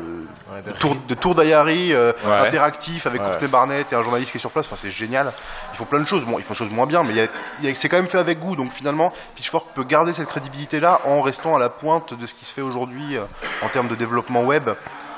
Ouais, 0.52 0.62
de 0.64 0.70
de 0.70 0.76
tour, 0.76 0.96
de 1.08 1.14
tour 1.14 1.34
d'Ayari 1.34 1.92
euh, 1.92 2.12
Ouais. 2.26 2.32
interactif 2.38 3.06
avec 3.06 3.20
Ouais. 3.20 3.26
Courtney 3.28 3.48
Barnett 3.48 3.92
et 3.92 3.96
un 3.96 4.02
journaliste 4.02 4.32
qui 4.32 4.38
est 4.38 4.40
sur 4.40 4.50
place. 4.50 4.66
Enfin, 4.66 4.76
c'est 4.76 4.90
génial. 4.90 5.32
Ils 5.72 5.76
font 5.76 5.84
plein 5.84 6.00
de 6.00 6.06
choses. 6.08 6.24
Bon, 6.24 6.38
ils 6.38 6.44
font 6.44 6.54
des 6.54 6.58
choses 6.58 6.70
moins 6.72 6.86
bien, 6.86 7.02
mais 7.02 7.10
il 7.10 7.64
y 7.66 7.68
a- 7.70 7.74
c'est 7.74 7.88
quand 7.88 7.96
même 7.98 8.08
fait 8.08 8.18
avec 8.18 8.38
goût. 8.40 8.56
Donc 8.56 8.72
finalement, 8.72 9.12
Pitchfork 9.36 9.68
peut 9.74 9.84
garder 9.84 10.12
cette 10.12 10.26
crédibilité-là 10.28 11.00
en 11.04 11.22
restant 11.22 11.54
à 11.54 11.58
la 11.58 11.68
pointe 11.68 12.18
de 12.18 12.26
ce 12.26 12.34
qui 12.34 12.44
se 12.44 12.52
fait 12.52 12.62
aujourd'hui 12.62 13.16
en 13.62 13.68
termes 13.68 13.88
de 13.88 13.94
développement 13.94 14.42
web 14.44 14.68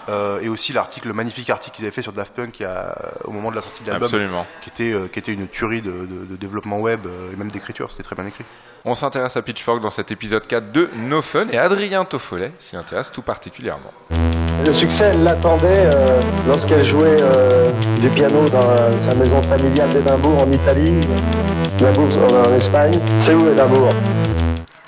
euh, 0.08 0.40
et 0.40 0.48
aussi 0.48 0.72
l'article, 0.72 1.08
le 1.08 1.14
magnifique 1.14 1.48
article 1.50 1.76
qu'ils 1.76 1.84
avaient 1.84 1.94
fait 1.94 2.02
sur 2.02 2.12
Daft 2.12 2.34
Punk 2.34 2.58
il 2.60 2.62
y 2.62 2.66
a- 2.66 2.94
au 3.24 3.30
moment 3.30 3.50
de 3.50 3.56
la 3.56 3.62
sortie 3.62 3.82
de 3.84 3.88
l'album, 3.90 4.06
Absolument. 4.06 4.46
qui 4.62 4.70
était, 4.70 4.92
euh, 4.92 5.08
qui 5.12 5.18
était 5.18 5.32
une 5.32 5.46
tuerie 5.48 5.82
de, 5.82 5.90
de- 5.90 6.26
de 6.30 6.36
développement 6.36 6.78
web 6.80 7.00
euh, 7.06 7.32
et 7.32 7.36
même 7.36 7.50
d'écriture, 7.50 7.90
c'était 7.90 8.02
très 8.02 8.16
bien 8.16 8.26
écrit. 8.26 8.44
On 8.84 8.94
s'intéresse 8.94 9.36
à 9.36 9.42
Pitchfork 9.42 9.80
dans 9.80 9.90
cet 9.90 10.10
épisode 10.10 10.46
4 10.46 10.72
de 10.72 10.90
No 10.96 11.22
Fun 11.22 11.46
et 11.52 11.58
Adrien 11.58 12.04
Toffolet 12.04 12.52
s'y 12.58 12.76
intéresse 12.76 13.12
tout 13.12 13.22
particulièrement. 13.22 13.92
Le 14.66 14.72
succès, 14.74 15.10
elle 15.14 15.22
l'attendait 15.22 15.86
euh, 15.94 16.20
lorsqu'elle 16.48 16.84
jouait 16.84 17.16
euh, 17.20 17.66
du 18.00 18.08
piano 18.08 18.48
dans 18.48 18.70
euh, 18.70 18.90
sa 19.00 19.14
maison 19.14 19.40
familiale 19.42 19.88
d'Édimbourg 19.90 20.42
en 20.42 20.50
Italie, 20.50 21.00
Édimbourg 21.78 22.08
euh, 22.32 22.44
en 22.44 22.54
Espagne. 22.54 22.92
C'est 23.20 23.34
où 23.34 23.48
Édimbourg? 23.48 23.88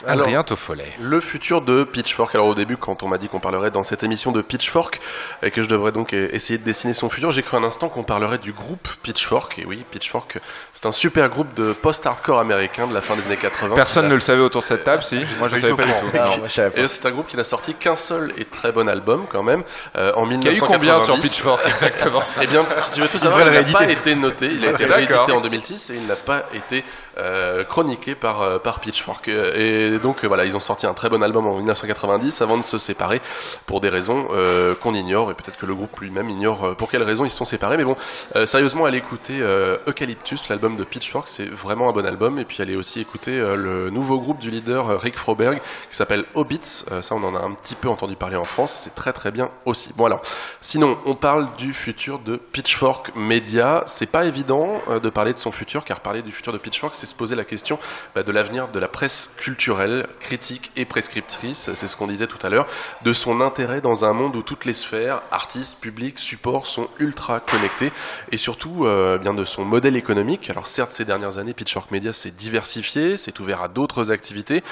Alors, 0.06 0.26
Adrien 0.26 0.42
Toffolet. 0.42 0.92
Le 1.00 1.20
futur 1.20 1.62
de 1.62 1.84
Pitchfork. 1.84 2.34
Alors 2.34 2.48
au 2.48 2.54
début, 2.54 2.76
quand 2.76 3.02
on 3.02 3.08
m'a 3.08 3.18
dit 3.18 3.28
qu'on 3.28 3.40
parlerait 3.40 3.70
dans 3.70 3.82
cette 3.82 4.02
émission 4.02 4.32
de 4.32 4.42
Pitchfork 4.42 5.00
et 5.42 5.50
que 5.50 5.62
je 5.62 5.68
devrais 5.68 5.92
donc 5.92 6.12
e- 6.14 6.28
essayer 6.32 6.58
de 6.58 6.64
dessiner 6.64 6.94
son 6.94 7.08
futur, 7.08 7.30
j'ai 7.30 7.42
cru 7.42 7.56
un 7.56 7.64
instant 7.64 7.88
qu'on 7.88 8.02
parlerait 8.02 8.38
du 8.38 8.52
groupe 8.52 8.88
Pitchfork. 9.02 9.58
Et 9.58 9.64
oui, 9.66 9.84
Pitchfork, 9.90 10.38
c'est 10.72 10.86
un 10.86 10.92
super 10.92 11.28
groupe 11.28 11.54
de 11.54 11.72
post-hardcore 11.72 12.38
américain 12.38 12.86
de 12.86 12.94
la 12.94 13.00
fin 13.00 13.16
des 13.16 13.24
années 13.26 13.36
80. 13.36 13.74
Personne 13.74 14.08
ne 14.08 14.14
le 14.14 14.20
savait 14.20 14.42
autour 14.42 14.62
de 14.62 14.66
cette 14.66 14.84
table, 14.84 15.02
si 15.02 15.16
Moi, 15.38 15.48
je 15.48 15.54
pas 15.54 15.60
savais 15.60 15.74
pas 15.74 15.84
du 15.84 15.92
tout. 15.92 16.16
Non, 16.16 16.38
moi. 16.38 16.70
Et 16.76 16.88
c'est 16.88 17.06
un 17.06 17.10
groupe 17.10 17.26
qui 17.26 17.36
n'a 17.36 17.44
sorti 17.44 17.74
qu'un 17.74 17.96
seul 17.96 18.32
et 18.36 18.44
très 18.44 18.72
bon 18.72 18.88
album 18.88 19.26
quand 19.28 19.42
même 19.42 19.62
euh, 19.96 20.12
en 20.14 20.30
Il 20.30 20.44
y 20.44 20.48
a 20.48 20.52
eu 20.52 20.60
combien 20.60 21.00
sur 21.00 21.14
1990. 21.14 21.22
Pitchfork 21.28 21.60
exactement 21.66 22.22
Eh 22.42 22.46
bien, 22.46 22.64
si 22.80 22.92
tu 22.92 23.00
veux 23.00 23.08
tout 23.08 23.18
savoir, 23.18 23.46
il 23.46 23.52
n'a 23.52 23.62
pas 23.64 23.88
été 23.88 24.14
noté. 24.14 24.46
Il 24.46 24.64
a 24.66 24.70
été 24.72 24.84
réédité 24.84 25.32
en 25.32 25.40
2006 25.40 25.90
et 25.90 25.94
il 25.96 26.06
n'a 26.06 26.16
pas 26.16 26.44
été 26.52 26.84
euh, 27.18 27.64
chroniqué 27.64 28.14
par, 28.14 28.42
euh, 28.42 28.58
par 28.58 28.80
Pitchfork. 28.80 29.28
Euh, 29.28 29.94
Et 29.94 29.98
donc, 29.98 30.24
euh, 30.24 30.28
voilà, 30.28 30.44
ils 30.44 30.56
ont 30.56 30.60
sorti 30.60 30.86
un 30.86 30.94
très 30.94 31.08
bon 31.08 31.22
album 31.22 31.46
en 31.46 31.56
1990 31.56 32.42
avant 32.42 32.56
de 32.56 32.62
se 32.62 32.78
séparer 32.78 33.20
pour 33.66 33.80
des 33.80 33.88
raisons 33.88 34.28
euh, 34.32 34.74
qu'on 34.74 34.94
ignore 34.94 35.30
et 35.30 35.34
peut-être 35.34 35.58
que 35.58 35.66
le 35.66 35.74
groupe 35.74 35.98
lui-même 36.00 36.28
ignore 36.30 36.76
pour 36.76 36.90
quelles 36.90 37.02
raisons 37.02 37.24
ils 37.24 37.30
sont 37.30 37.44
séparés. 37.44 37.76
Mais 37.76 37.84
bon, 37.84 37.96
euh, 38.36 38.46
sérieusement, 38.46 38.84
allez 38.84 38.98
écouter 38.98 39.40
Eucalyptus, 39.86 40.48
l'album 40.48 40.76
de 40.76 40.84
Pitchfork, 40.84 41.28
c'est 41.28 41.48
vraiment 41.48 41.88
un 41.88 41.92
bon 41.92 42.06
album. 42.06 42.38
Et 42.38 42.44
puis 42.44 42.62
allez 42.62 42.76
aussi 42.76 43.00
écouter 43.00 43.38
le 43.38 43.90
nouveau 43.90 44.18
groupe 44.18 44.38
du 44.38 44.50
leader 44.50 45.00
Rick 45.00 45.16
Froberg 45.16 45.60
qui 45.90 45.96
s'appelle 45.96 46.24
Hobbits. 46.34 46.84
Ça, 47.00 47.14
on 47.14 47.22
en 47.22 47.34
a 47.34 47.40
un 47.40 47.52
petit 47.52 47.74
peu 47.74 47.88
entendu 47.88 48.16
parler 48.16 48.36
en 48.36 48.44
France. 48.44 48.74
C'est 48.78 48.94
très 48.94 49.12
très 49.12 49.30
bien 49.30 49.50
aussi. 49.64 49.92
Bon 49.96 50.06
alors, 50.06 50.22
sinon, 50.60 50.98
on 51.06 51.14
parle 51.14 51.54
du 51.56 51.72
futur 51.72 52.18
de 52.18 52.36
Pitchfork 52.36 53.12
Media. 53.14 53.82
C'est 53.86 54.10
pas 54.10 54.24
évident 54.24 54.80
de 54.88 55.10
parler 55.10 55.32
de 55.32 55.38
son 55.38 55.52
futur, 55.52 55.84
car 55.84 56.00
parler 56.00 56.22
du 56.22 56.32
futur 56.32 56.52
de 56.52 56.58
Pitchfork, 56.58 56.94
c'est 56.94 57.03
se 57.06 57.14
poser 57.14 57.36
la 57.36 57.44
question 57.44 57.78
bah, 58.14 58.22
de 58.22 58.32
l'avenir 58.32 58.68
de 58.68 58.78
la 58.78 58.88
presse 58.88 59.30
culturelle, 59.36 60.06
critique 60.20 60.70
et 60.76 60.84
prescriptrice. 60.84 61.72
C'est 61.74 61.88
ce 61.88 61.96
qu'on 61.96 62.06
disait 62.06 62.26
tout 62.26 62.38
à 62.42 62.48
l'heure, 62.48 62.66
de 63.02 63.12
son 63.12 63.40
intérêt 63.40 63.80
dans 63.80 64.04
un 64.04 64.12
monde 64.12 64.36
où 64.36 64.42
toutes 64.42 64.64
les 64.64 64.72
sphères, 64.72 65.22
artistes, 65.30 65.78
publics, 65.80 66.18
supports, 66.18 66.66
sont 66.66 66.88
ultra 66.98 67.40
connectés, 67.40 67.92
et 68.32 68.36
surtout 68.36 68.86
euh, 68.86 69.18
bien 69.18 69.34
de 69.34 69.44
son 69.44 69.64
modèle 69.64 69.96
économique. 69.96 70.50
Alors 70.50 70.66
certes, 70.66 70.92
ces 70.92 71.04
dernières 71.04 71.38
années, 71.38 71.54
Pitchfork 71.54 71.90
Media 71.90 72.12
s'est 72.12 72.30
diversifié, 72.30 73.16
s'est 73.16 73.40
ouvert 73.40 73.62
à 73.62 73.68
d'autres 73.68 74.12
activités. 74.12 74.62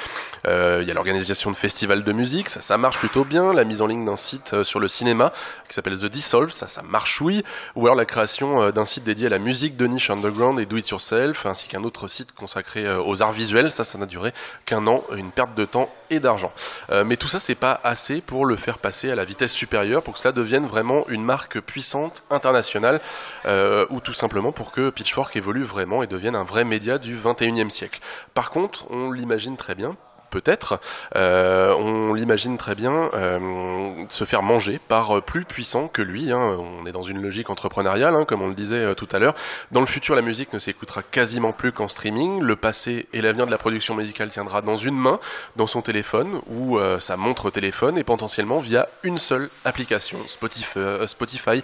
Euh, 0.47 0.81
Il 0.83 0.89
y 0.89 0.91
a 0.91 0.95
l'organisation 0.95 1.51
de 1.51 1.57
festivals 1.57 2.05
de 2.05 2.13
musique, 2.13 2.49
ça, 2.49 2.61
ça 2.61 2.79
marche 2.79 2.99
plutôt 2.99 3.25
bien. 3.25 3.53
La 3.53 3.65
mise 3.65 3.83
en 3.83 3.87
ligne 3.87 4.05
d'un 4.05 4.17
site 4.17 4.55
euh, 4.55 4.65
sur 4.65 4.81
le 4.81 4.89
cinéma 4.89 5.33
qui 5.69 5.75
s'appelle 5.75 5.99
The 5.99 6.07
Dissolve, 6.07 6.53
ça, 6.53 6.69
ça 6.69 6.83
marche 6.83 7.21
oui. 7.21 7.43
Ou 7.77 7.87
alors 7.87 7.97
la 7.97 8.05
création 8.05 8.71
d'un 8.71 8.85
site 8.85 9.05
dédié 9.05 9.27
à 9.27 9.31
la 9.31 9.39
musique 9.39 9.77
de 9.77 9.87
niche 9.87 10.11
underground 10.11 10.59
et 10.61 10.67
do 10.67 10.77
it 10.77 10.89
yourself, 10.89 11.47
ainsi 11.47 11.67
qu'un 11.69 11.83
autre 11.85 12.09
site 12.09 12.22
consacré 12.31 12.87
euh, 12.87 13.03
aux 13.03 13.23
arts 13.23 13.33
visuels. 13.33 13.73
Ça, 13.73 13.85
ça 13.85 13.99
n'a 13.99 14.07
duré 14.07 14.33
qu'un 14.65 14.87
an, 14.87 15.03
une 15.17 15.33
perte 15.33 15.55
de 15.55 15.65
temps 15.65 15.89
et 16.11 16.21
d'argent. 16.21 16.53
Euh, 16.91 17.05
mais 17.05 17.17
tout 17.17 17.29
ça, 17.29 17.41
c'est 17.41 17.55
pas 17.55 17.81
assez 17.83 18.21
pour 18.21 18.47
le 18.47 18.57
faire 18.57 18.79
passer 18.79 19.11
à 19.11 19.15
la 19.15 19.25
vitesse 19.25 19.53
supérieure, 19.53 20.03
pour 20.03 20.15
que 20.15 20.21
cela 20.21 20.33
devienne 20.33 20.67
vraiment 20.67 21.09
une 21.09 21.25
marque 21.25 21.61
puissante 21.61 22.23
internationale, 22.31 23.01
euh, 23.47 23.87
ou 23.91 24.01
tout 24.01 24.13
simplement 24.13 24.53
pour 24.53 24.73
que 24.73 24.91
Pitchfork 24.91 25.35
évolue 25.37 25.65
vraiment 25.65 26.03
et 26.03 26.07
devienne 26.07 26.37
un 26.37 26.45
vrai 26.45 26.65
média 26.65 26.99
du 26.99 27.17
21e 27.17 27.71
siècle. 27.71 28.01
Par 28.35 28.51
contre, 28.51 28.91
on 28.91 29.11
l'imagine 29.11 29.57
très 29.57 29.75
bien, 29.75 29.97
peut-être, 30.33 30.81
euh, 31.15 31.75
on 31.75 32.15
l'imagine 32.15 32.57
très 32.57 32.75
bien 32.75 33.11
euh, 33.15 34.05
se 34.09 34.25
faire 34.25 34.43
manger 34.43 34.81
par 34.89 35.19
euh, 35.19 35.21
plus 35.21 35.45
puissant 35.45 35.87
que 35.87 36.03
lui. 36.03 36.33
hein. 36.33 36.57
On 36.59 36.87
est 36.87 36.93
dans 36.93 37.03
une 37.03 37.23
logique 37.23 37.51
entrepreneuriale, 37.51 38.15
hein, 38.15 38.25
comme 38.25 38.43
on 38.43 38.49
le 38.49 38.55
disait 38.55 38.95
tout 38.97 39.09
à 39.13 39.19
l'heure. 39.19 39.35
Dans 39.71 39.81
le 39.81 39.87
futur, 39.87 40.17
la 40.17 40.23
musique 40.23 40.53
ne 40.53 40.59
s'écoutera 40.59 41.03
quasiment 41.03 41.53
plus 41.53 41.71
qu'en 41.71 41.87
streaming. 41.87 42.41
Le 42.41 42.57
passé 42.57 43.07
et 43.13 43.21
l'avenir 43.21 43.47
de 43.47 43.51
la 43.51 43.59
production 43.59 43.95
musicale 43.95 44.31
tiendra 44.31 44.63
dans 44.63 44.77
une 44.77 44.97
main, 44.97 45.21
dans 45.57 45.67
son 45.67 45.83
téléphone 45.83 46.41
ou 46.49 46.79
sa 46.99 47.17
montre 47.17 47.51
téléphone, 47.51 47.99
et 47.99 48.05
potentiellement 48.05 48.59
via 48.59 48.89
une 49.03 49.19
seule 49.19 49.51
application 49.65 50.19
Spotify, 50.27 50.79
Spotify 51.07 51.63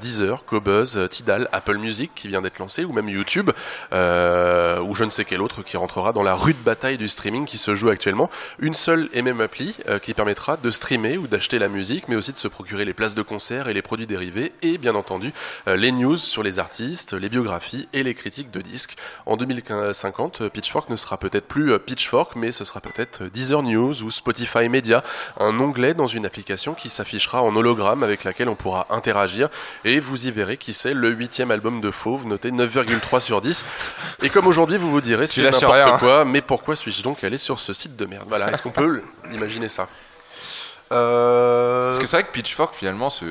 Deezer, 0.00 0.44
Cobuzz, 0.46 1.08
Tidal, 1.10 1.48
Apple 1.52 1.76
Music 1.76 2.12
qui 2.14 2.28
vient 2.28 2.40
d'être 2.40 2.58
lancé, 2.58 2.84
ou 2.84 2.92
même 2.92 3.08
YouTube, 3.08 3.50
ou 3.92 4.94
je 4.94 5.04
ne 5.04 5.10
sais 5.10 5.24
quel 5.24 5.42
autre 5.42 5.62
qui 5.62 5.76
rentrera 5.76 6.12
dans 6.12 6.22
la 6.22 6.34
rude 6.34 6.62
bataille 6.64 6.96
du 6.96 7.08
streaming 7.08 7.44
qui 7.44 7.58
se 7.58 7.74
joue 7.74 7.90
actuellement. 7.90 8.05
Une 8.58 8.74
seule 8.74 9.08
et 9.12 9.22
même 9.22 9.40
appli 9.40 9.74
euh, 9.88 9.98
qui 9.98 10.14
permettra 10.14 10.56
de 10.56 10.70
streamer 10.70 11.18
ou 11.18 11.26
d'acheter 11.26 11.58
la 11.58 11.68
musique, 11.68 12.08
mais 12.08 12.16
aussi 12.16 12.32
de 12.32 12.38
se 12.38 12.48
procurer 12.48 12.84
les 12.84 12.94
places 12.94 13.14
de 13.14 13.22
concert 13.22 13.68
et 13.68 13.74
les 13.74 13.82
produits 13.82 14.06
dérivés, 14.06 14.52
et 14.62 14.78
bien 14.78 14.94
entendu 14.94 15.32
euh, 15.68 15.76
les 15.76 15.92
news 15.92 16.16
sur 16.16 16.42
les 16.42 16.58
artistes, 16.58 17.12
les 17.12 17.28
biographies 17.28 17.88
et 17.92 18.02
les 18.02 18.14
critiques 18.14 18.50
de 18.50 18.60
disques. 18.60 18.96
En 19.26 19.36
2050, 19.36 20.42
euh, 20.42 20.48
Pitchfork 20.48 20.88
ne 20.90 20.96
sera 20.96 21.16
peut-être 21.16 21.46
plus 21.46 21.78
Pitchfork, 21.78 22.36
mais 22.36 22.52
ce 22.52 22.64
sera 22.64 22.80
peut-être 22.80 23.24
Deezer 23.24 23.62
News 23.62 24.02
ou 24.02 24.10
Spotify 24.10 24.68
Media, 24.68 25.02
un 25.40 25.58
onglet 25.58 25.94
dans 25.94 26.06
une 26.06 26.26
application 26.26 26.74
qui 26.74 26.88
s'affichera 26.88 27.42
en 27.42 27.54
hologramme 27.56 28.02
avec 28.02 28.24
laquelle 28.24 28.48
on 28.48 28.54
pourra 28.54 28.86
interagir, 28.90 29.48
et 29.84 30.00
vous 30.00 30.28
y 30.28 30.30
verrez 30.30 30.56
qui 30.56 30.72
c'est 30.72 30.94
le 30.94 31.10
huitième 31.10 31.50
album 31.50 31.80
de 31.80 31.90
Fauve, 31.90 32.26
noté 32.26 32.50
9,3 32.50 33.20
sur 33.20 33.40
10. 33.40 33.64
Et 34.22 34.28
comme 34.28 34.46
aujourd'hui, 34.46 34.76
vous 34.76 34.90
vous 34.90 35.00
direz, 35.00 35.26
c'est 35.26 35.42
n'importe 35.42 35.64
hein. 35.64 35.96
quoi, 35.98 36.24
mais 36.24 36.40
pourquoi 36.40 36.76
suis-je 36.76 37.02
donc 37.02 37.24
allé 37.24 37.38
sur 37.38 37.58
ce 37.58 37.72
site 37.72 37.95
de 37.96 38.06
merde. 38.06 38.26
Voilà, 38.28 38.50
est-ce 38.50 38.62
qu'on 38.62 38.70
peut 38.70 39.02
imaginer 39.32 39.68
ça? 39.68 39.88
Euh, 40.92 41.86
Parce 41.86 41.98
que 41.98 42.06
c'est 42.06 42.16
vrai 42.16 42.24
que 42.24 42.32
Pitchfork 42.32 42.74
finalement 42.74 43.10
se 43.10 43.24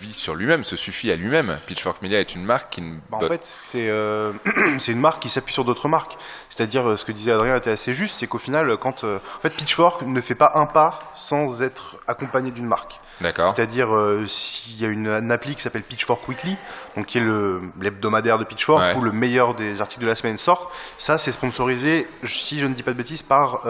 vit 0.00 0.12
sur 0.12 0.34
lui-même, 0.34 0.62
se 0.62 0.76
suffit 0.76 1.10
à 1.10 1.16
lui-même. 1.16 1.58
Pitchfork 1.66 2.00
Media 2.02 2.20
est 2.20 2.34
une 2.34 2.44
marque 2.44 2.70
qui 2.72 2.82
ne 2.82 2.94
Bah, 3.10 3.18
en 3.18 3.20
fait, 3.20 3.40
c'est 3.44 3.88
euh, 3.88 4.32
c'est 4.78 4.92
une 4.92 5.00
marque 5.00 5.20
qui 5.22 5.28
s'appuie 5.28 5.52
sur 5.54 5.64
d'autres 5.64 5.88
marques. 5.88 6.16
C'est-à-dire, 6.50 6.88
euh, 6.88 6.96
ce 6.96 7.04
que 7.04 7.10
disait 7.12 7.32
Adrien 7.32 7.56
était 7.56 7.70
assez 7.72 7.92
juste, 7.92 8.16
c'est 8.20 8.28
qu'au 8.28 8.38
final, 8.38 8.76
quand 8.76 9.02
euh, 9.02 9.18
en 9.38 9.40
fait 9.40 9.50
Pitchfork 9.50 10.02
ne 10.02 10.20
fait 10.20 10.36
pas 10.36 10.52
un 10.54 10.66
pas 10.66 11.00
sans 11.16 11.62
être 11.62 11.96
accompagné 12.06 12.52
d'une 12.52 12.66
marque. 12.66 13.00
D'accord. 13.20 13.52
C'est-à-dire, 13.54 13.88
s'il 14.26 14.80
y 14.80 14.84
a 14.84 14.88
une, 14.88 15.06
une 15.06 15.30
appli 15.30 15.54
qui 15.54 15.62
s'appelle 15.62 15.82
Pitchfork 15.84 16.26
Weekly, 16.28 16.56
donc 16.96 17.06
qui 17.06 17.18
est 17.18 17.20
le 17.20 17.60
l'hebdomadaire 17.80 18.38
de 18.38 18.44
Pitchfork 18.44 18.80
Ouais. 18.82 18.94
où 18.96 19.02
le 19.02 19.12
meilleur 19.12 19.54
des 19.54 19.80
articles 19.80 20.02
de 20.02 20.08
la 20.08 20.16
semaine 20.16 20.36
sort, 20.36 20.72
ça 20.98 21.16
c'est 21.16 21.30
sponsorisé, 21.30 22.08
si 22.24 22.58
je 22.58 22.66
ne 22.66 22.74
dis 22.74 22.82
pas 22.82 22.90
de 22.92 22.96
bêtises, 22.98 23.22
par 23.22 23.60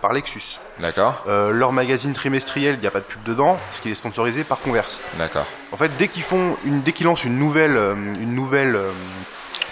par 0.00 0.12
Lexus. 0.12 0.58
D'accord. 0.78 1.24
Euh, 1.26 1.50
leur 1.50 1.72
magazine 1.72 2.12
trimestriel, 2.12 2.74
il 2.74 2.80
n'y 2.80 2.86
a 2.86 2.90
pas 2.90 3.00
de 3.00 3.04
pub 3.04 3.22
dedans, 3.22 3.56
parce 3.66 3.80
qu'il 3.80 3.90
est 3.90 3.96
sponsorisé 3.96 4.44
par 4.44 4.58
Converse. 4.58 5.00
D'accord. 5.18 5.46
En 5.72 5.76
fait, 5.76 5.90
dès 5.96 6.08
qu'ils 6.08 6.22
font 6.22 6.56
une, 6.64 6.82
dès 6.82 6.92
qu'ils 6.92 7.06
lancent 7.06 7.24
une 7.24 7.38
nouvelle, 7.38 7.76
euh, 7.76 7.94
une 7.94 8.34
nouvelle 8.34 8.76
euh, 8.76 8.90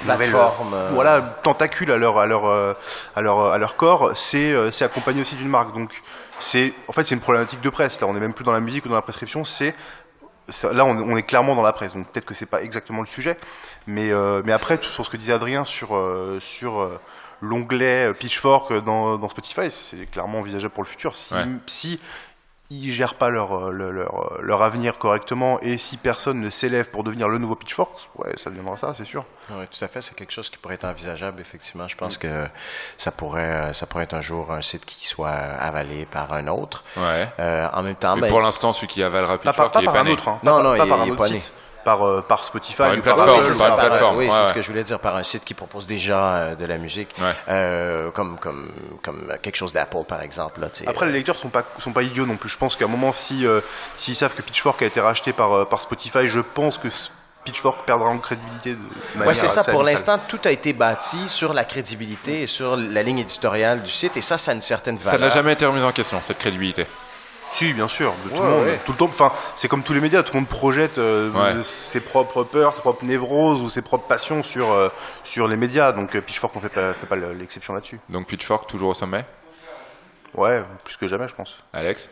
nouvelle, 0.02 0.30
Plateforme, 0.30 0.74
voilà, 0.92 1.20
tentacule 1.42 1.90
à 1.90 1.96
leur, 1.96 2.18
à 2.18 2.26
leur, 2.26 2.44
à 2.46 3.20
leur, 3.20 3.52
à 3.52 3.58
leur 3.58 3.76
corps, 3.76 4.12
c'est, 4.16 4.54
c'est 4.70 4.84
accompagné 4.84 5.22
aussi 5.22 5.34
d'une 5.34 5.48
marque. 5.48 5.72
Donc, 5.74 5.90
c'est, 6.38 6.74
en 6.88 6.92
fait, 6.92 7.06
c'est 7.06 7.14
une 7.14 7.22
problématique 7.22 7.62
de 7.62 7.70
presse. 7.70 8.00
Là, 8.00 8.06
on 8.06 8.12
n'est 8.12 8.20
même 8.20 8.34
plus 8.34 8.44
dans 8.44 8.52
la 8.52 8.60
musique 8.60 8.84
ou 8.84 8.88
dans 8.90 8.96
la 8.96 9.02
prescription. 9.02 9.46
C'est, 9.46 9.74
là, 10.62 10.84
on, 10.84 10.96
on 10.96 11.16
est 11.16 11.22
clairement 11.22 11.54
dans 11.54 11.62
la 11.62 11.72
presse. 11.72 11.94
Donc, 11.94 12.08
peut-être 12.08 12.26
que 12.26 12.34
c'est 12.34 12.46
pas 12.46 12.62
exactement 12.62 13.00
le 13.00 13.06
sujet, 13.06 13.38
mais, 13.86 14.10
euh, 14.12 14.42
mais 14.44 14.52
après, 14.52 14.78
tout 14.78 14.90
sur 14.90 15.04
ce 15.04 15.10
que 15.10 15.16
disait 15.16 15.32
Adrien 15.32 15.64
sur, 15.64 15.96
euh, 15.96 16.38
sur 16.40 16.82
euh, 16.82 17.00
l'onglet 17.40 18.08
euh, 18.08 18.12
Pitchfork 18.12 18.72
dans, 18.84 19.16
dans 19.18 19.28
Spotify, 19.28 19.70
c'est 19.70 20.06
clairement 20.10 20.38
envisageable 20.40 20.72
pour 20.74 20.82
le 20.84 20.88
futur. 20.88 21.14
Si, 21.14 21.34
Ouais. 21.34 21.44
si 21.66 22.00
ils 22.70 22.90
gèrent 22.90 23.14
pas 23.14 23.28
leur, 23.28 23.52
euh, 23.68 23.70
leur, 23.70 23.92
leur, 23.92 24.38
leur 24.40 24.62
avenir 24.62 24.96
correctement 24.98 25.60
et 25.60 25.76
si 25.76 25.96
personne 25.98 26.40
ne 26.40 26.48
s'élève 26.48 26.86
pour 26.90 27.04
devenir 27.04 27.28
le 27.28 27.36
nouveau 27.38 27.54
Pitchfork, 27.54 27.92
ouais, 28.16 28.32
ça 28.42 28.48
deviendra 28.50 28.76
ça, 28.78 28.94
c'est 28.94 29.04
sûr. 29.04 29.24
Oui, 29.50 29.64
tout 29.70 29.84
à 29.84 29.88
fait. 29.88 30.00
C'est 30.00 30.14
quelque 30.16 30.32
chose 30.32 30.48
qui 30.48 30.56
pourrait 30.56 30.76
être 30.76 30.86
envisageable, 30.86 31.40
effectivement. 31.42 31.86
Je 31.88 31.94
pense 31.96 32.16
que 32.16 32.46
ça 32.96 33.12
pourrait, 33.12 33.42
euh, 33.42 33.72
ça 33.74 33.86
pourrait 33.86 34.04
être 34.04 34.14
un 34.14 34.22
jour 34.22 34.50
un 34.50 34.62
site 34.62 34.86
qui 34.86 35.06
soit 35.06 35.28
avalé 35.28 36.06
par 36.06 36.32
un 36.32 36.48
autre. 36.48 36.82
Ouais. 36.96 37.28
Euh, 37.38 37.68
en 37.72 37.82
même 37.82 37.96
temps, 37.96 38.14
Mais 38.16 38.22
ben, 38.22 38.28
pour 38.30 38.40
l'instant, 38.40 38.72
celui 38.72 38.86
qui 38.88 39.02
avalera 39.02 39.36
Pas, 39.38 39.50
Pitchfork, 39.52 39.72
pas, 39.72 39.72
pas 39.74 39.80
il 39.80 39.82
est 39.82 39.86
par 39.86 39.94
pas 39.94 40.00
un 40.00 40.06
autre, 40.12 40.28
hein. 40.28 40.38
Non, 40.42 40.56
pas, 40.56 40.62
non, 40.62 40.76
pas 40.78 40.84
il- 40.84 40.88
par 40.88 40.98
il 40.98 41.00
un 41.02 41.04
est 41.06 41.10
autre 41.10 41.22
pas 41.22 41.28
né. 41.28 41.42
Par, 41.84 42.06
euh, 42.06 42.22
par 42.26 42.44
Spotify. 42.44 42.76
Par 42.76 42.92
une 42.94 43.00
ou 43.00 43.02
par 43.02 43.16
plateforme, 43.16 43.58
par 43.58 43.68
par- 43.68 43.78
plateforme. 43.78 44.16
Oui, 44.16 44.24
ouais, 44.26 44.30
c'est 44.32 44.40
ouais. 44.40 44.48
ce 44.48 44.54
que 44.54 44.62
je 44.62 44.68
voulais 44.68 44.82
dire 44.84 44.98
par 44.98 45.16
un 45.16 45.22
site 45.22 45.44
qui 45.44 45.54
propose 45.54 45.86
déjà 45.86 46.28
euh, 46.30 46.54
de 46.54 46.64
la 46.64 46.78
musique, 46.78 47.10
Ouais. 47.20 47.32
euh, 47.48 48.10
comme 48.10 48.38
comme 48.38 48.70
comme 49.02 49.32
quelque 49.42 49.56
chose 49.56 49.72
d'Apple 49.72 50.04
par 50.08 50.22
exemple. 50.22 50.60
Là, 50.60 50.68
Après, 50.86 51.06
les 51.06 51.12
lecteurs 51.12 51.38
sont 51.38 51.50
pas 51.50 51.62
sont 51.80 51.92
pas 51.92 52.02
idiots 52.02 52.26
non 52.26 52.36
plus. 52.36 52.48
Je 52.48 52.58
pense 52.58 52.74
qu'à 52.76 52.86
un 52.86 52.88
moment, 52.88 53.12
si 53.12 53.46
euh, 53.46 53.60
s'ils 53.98 54.16
savent 54.16 54.34
que 54.34 54.42
Pitchfork 54.42 54.80
a 54.82 54.86
été 54.86 55.00
racheté 55.00 55.32
par 55.32 55.52
euh, 55.52 55.64
par 55.64 55.80
Spotify, 55.80 56.26
je 56.28 56.40
pense 56.40 56.78
que 56.78 56.88
Pitchfork 57.44 57.84
perdra 57.84 58.08
en 58.08 58.18
crédibilité. 58.18 58.72
De 58.72 58.78
manière 59.18 59.28
Ouais, 59.28 59.34
c'est 59.34 59.48
ça. 59.48 59.62
Pour 59.64 59.82
l'instant, 59.82 60.18
tout 60.26 60.40
a 60.46 60.50
été 60.50 60.72
bâti 60.72 61.28
sur 61.28 61.52
la 61.52 61.64
crédibilité 61.66 62.42
et 62.42 62.46
sur 62.46 62.74
la 62.76 63.02
ligne 63.02 63.18
éditoriale 63.18 63.82
du 63.82 63.90
site, 63.90 64.16
et 64.16 64.22
ça, 64.22 64.38
ça 64.38 64.52
a 64.52 64.54
une 64.54 64.62
certaine 64.62 64.96
Ça 64.96 65.10
valeur. 65.10 65.28
n'a 65.28 65.34
jamais 65.34 65.52
été 65.52 65.66
remis 65.66 65.82
en 65.82 65.92
question, 65.92 66.18
cette 66.22 66.38
crédibilité. 66.38 66.86
Si, 67.52 67.72
bien 67.72 67.86
sûr, 67.86 68.12
de 68.24 68.30
tout 68.30 68.34
Ouais, 68.36 68.42
le 68.46 68.50
monde. 68.52 68.64
ouais. 68.64 68.80
Tout 68.84 68.92
le 68.92 68.98
temps, 68.98 69.04
enfin, 69.04 69.30
c'est 69.54 69.68
comme 69.68 69.82
tous 69.84 69.92
les 69.92 70.00
médias, 70.00 70.22
tout 70.24 70.32
le 70.34 70.40
monde 70.40 70.48
projette 70.48 70.98
euh, 70.98 71.30
Ouais. 71.30 71.62
ses 71.62 72.00
propres 72.00 72.42
peurs, 72.42 72.72
ses 72.74 72.80
propres 72.80 73.04
névroses 73.06 73.60
ou 73.62 73.68
ses 73.68 73.82
propres 73.82 74.08
passions 74.08 74.42
sur, 74.42 74.72
euh, 74.72 74.88
sur 75.22 75.46
les 75.46 75.56
médias. 75.56 75.92
Donc 75.92 76.16
euh, 76.16 76.20
Pitchfork, 76.20 76.54
on 76.56 76.60
fait 76.60 76.68
pas, 76.68 76.92
fait 76.92 77.06
pas 77.06 77.14
l'exception 77.16 77.74
là-dessus. 77.74 78.00
Donc 78.08 78.26
Pitchfork 78.26 78.66
toujours 78.68 78.90
au 78.90 78.94
sommet? 78.94 79.24
Ouais, 80.34 80.62
plus 80.82 80.96
que 80.96 81.06
jamais, 81.06 81.28
je 81.28 81.34
pense. 81.34 81.56
Alex? 81.72 82.10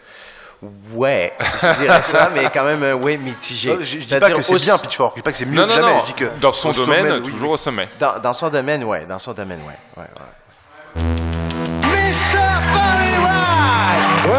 Ouais, 0.95 1.33
je 1.61 1.81
dirais 1.81 2.03
ça, 2.03 2.31
mais 2.33 2.49
quand 2.55 2.63
même, 2.63 2.85
euh, 2.85 2.95
ouais, 2.95 3.17
mitigé. 3.17 3.71
Non, 3.71 3.79
je, 3.81 3.85
je 3.85 3.99
dis 3.99 4.15
pas 4.21 4.31
que 4.31 4.43
c'est 4.43 4.55
aussi- 4.55 4.67
bien 4.67 4.79
Pitchfork, 4.79 5.11
je 5.17 5.21
dis 5.21 5.23
pas 5.25 5.33
que 5.33 5.39
c'est 5.39 5.45
mieux 5.45 5.57
Non, 5.57 5.65
que 5.65 5.71
non, 5.71 5.75
jamais. 5.75 5.93
non. 5.95 6.01
Je 6.03 6.07
dis 6.07 6.15
que 6.15 6.25
Dans 6.41 6.53
son 6.53 6.73
sommet, 6.73 7.03
domaine, 7.03 7.23
toujours 7.25 7.49
oui. 7.49 7.55
au 7.55 7.57
sommet. 7.57 7.89
Dans, 7.99 8.21
dans 8.21 8.33
son 8.33 8.49
domaine, 8.49 8.85
ouais, 8.85 9.05
dans 9.07 9.19
son 9.19 9.33
domaine, 9.33 9.61
ouais. 9.63 10.03
ouais, 10.05 10.05
ouais. 10.05 11.03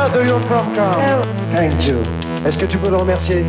Where 0.03 0.11
do 0.11 0.33
you 0.33 0.39
from, 0.47 0.73
Carl? 0.73 1.23
Thank 1.49 1.87
you. 1.87 2.03
Est-ce 2.45 2.57
que 2.57 2.65
tu 2.65 2.77
peux 2.77 2.89
le 2.89 2.97
remercier? 2.97 3.45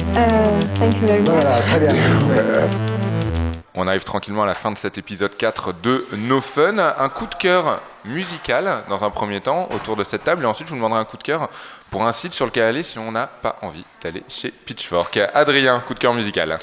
Thank 0.76 0.94
you 1.00 1.06
very 1.08 1.18
much. 1.18 1.30
Voilà, 1.30 1.58
très 1.58 1.80
bien. 1.80 1.88
On 3.74 3.88
arrive 3.88 4.04
tranquillement 4.04 4.44
à 4.44 4.46
la 4.46 4.54
fin 4.54 4.70
de 4.70 4.78
cet 4.78 4.96
épisode 4.96 5.36
4 5.36 5.72
de 5.82 6.06
No 6.16 6.40
Fun. 6.40 6.78
Un 6.78 7.08
coup 7.08 7.26
de 7.26 7.34
cœur 7.34 7.82
musical 8.04 8.84
dans 8.88 9.02
un 9.02 9.10
premier 9.10 9.40
temps 9.40 9.68
autour 9.74 9.96
de 9.96 10.04
cette 10.04 10.22
table 10.22 10.44
et 10.44 10.46
ensuite 10.46 10.68
je 10.68 10.70
vous 10.70 10.76
demanderai 10.76 11.00
un 11.00 11.04
coup 11.04 11.16
de 11.16 11.24
cœur 11.24 11.48
pour 11.90 12.06
un 12.06 12.12
site 12.12 12.34
sur 12.34 12.46
lequel 12.46 12.62
aller 12.62 12.84
si 12.84 13.00
on 13.00 13.10
n'a 13.10 13.26
pas 13.26 13.56
envie 13.62 13.84
d'aller 14.00 14.22
chez 14.28 14.52
Pitchfork. 14.52 15.18
Adrien, 15.34 15.80
coup 15.80 15.94
de 15.94 15.98
cœur 15.98 16.14
musical. 16.14 16.56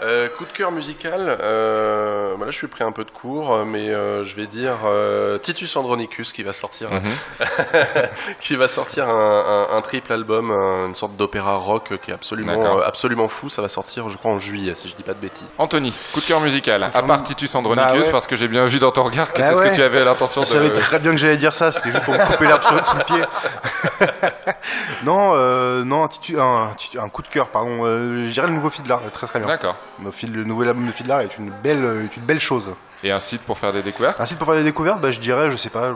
Euh, 0.00 0.28
coup 0.28 0.44
de 0.44 0.52
cœur 0.52 0.70
musical, 0.70 1.38
euh, 1.42 2.34
bah 2.38 2.44
là 2.44 2.50
je 2.52 2.56
suis 2.56 2.68
pris 2.68 2.84
un 2.84 2.92
peu 2.92 3.02
de 3.04 3.10
cours, 3.10 3.64
mais 3.66 3.88
euh, 3.90 4.22
je 4.22 4.36
vais 4.36 4.46
dire 4.46 4.76
euh, 4.86 5.38
Titus 5.38 5.74
Andronicus 5.74 6.32
qui 6.32 6.44
va 6.44 6.52
sortir, 6.52 6.88
Mhm. 6.92 7.02
qui 8.40 8.54
va 8.54 8.68
sortir 8.68 9.08
un, 9.08 9.66
un- 9.72 9.76
un 9.76 9.82
triple 9.82 10.12
album, 10.12 10.52
un- 10.52 10.86
une 10.86 10.94
sorte 10.94 11.16
d'opéra 11.16 11.56
rock 11.56 11.98
qui 12.00 12.12
est 12.12 12.14
absolument, 12.14 12.78
euh, 12.78 12.82
absolument 12.86 13.26
fou. 13.26 13.48
Ça 13.48 13.60
va 13.60 13.68
sortir, 13.68 14.08
je 14.08 14.16
crois, 14.16 14.30
en 14.30 14.38
juillet, 14.38 14.76
si 14.76 14.86
je 14.88 14.94
dis 14.94 15.02
pas 15.02 15.14
de 15.14 15.18
bêtises. 15.20 15.52
Anthony, 15.58 15.92
coup 16.12 16.20
de 16.20 16.26
cœur 16.26 16.40
musical. 16.40 16.84
À 16.94 17.02
part 17.02 17.24
Titus 17.24 17.52
Andronicus, 17.56 17.92
Bah 17.92 17.98
ouais. 18.06 18.12
parce 18.12 18.28
que 18.28 18.36
j'ai 18.36 18.46
bien 18.48 18.66
vu 18.66 18.78
dans 18.78 18.92
ton 18.92 19.02
regard 19.02 19.32
que 19.32 19.40
Bah 19.40 19.48
c'est 19.48 19.54
ce 19.56 19.62
que 19.70 19.74
tu 19.74 19.82
avais 19.82 20.04
l'intention 20.04 20.42
Je 20.44 20.46
de. 20.48 20.52
savais 20.52 20.70
très 20.70 21.00
bien 21.00 21.10
que 21.10 21.16
j'allais 21.18 21.36
dire 21.38 21.54
ça, 21.54 21.72
c'était 21.72 21.90
juste 21.90 22.04
pour 22.04 22.14
me 22.14 22.24
couper 22.24 22.44
l'herbe 22.46 22.62
sous 22.62 22.74
le 22.74 23.04
pied. 23.04 23.24
non, 25.04 25.32
euh, 25.34 25.84
non, 25.84 26.04
un, 26.04 27.08
coup 27.08 27.22
de 27.22 27.28
cœur, 27.28 27.48
pardon. 27.48 27.84
Euh, 27.84 28.26
je 28.26 28.32
dirais 28.32 28.48
le 28.48 28.54
nouveau 28.54 28.70
Fiddler, 28.70 28.96
très 29.12 29.26
très 29.26 29.38
bien. 29.38 29.48
D'accord. 29.48 29.76
Le, 30.02 30.10
le 30.28 30.44
nouvel 30.44 30.68
album 30.68 30.86
de 30.86 30.92
Fiddler 30.92 31.18
est 31.24 31.38
une 31.38 31.50
belle, 31.50 31.84
est 32.10 32.16
une 32.16 32.24
belle 32.24 32.40
chose. 32.40 32.74
Et 33.02 33.12
un 33.12 33.20
site 33.20 33.42
pour 33.42 33.58
faire 33.58 33.72
des 33.72 33.82
découvertes? 33.82 34.20
Un 34.20 34.26
site 34.26 34.38
pour 34.38 34.48
faire 34.48 34.56
des 34.56 34.64
découvertes, 34.64 35.00
bah, 35.00 35.10
je 35.10 35.20
dirais, 35.20 35.50
je 35.50 35.56
sais 35.56 35.70
pas, 35.70 35.94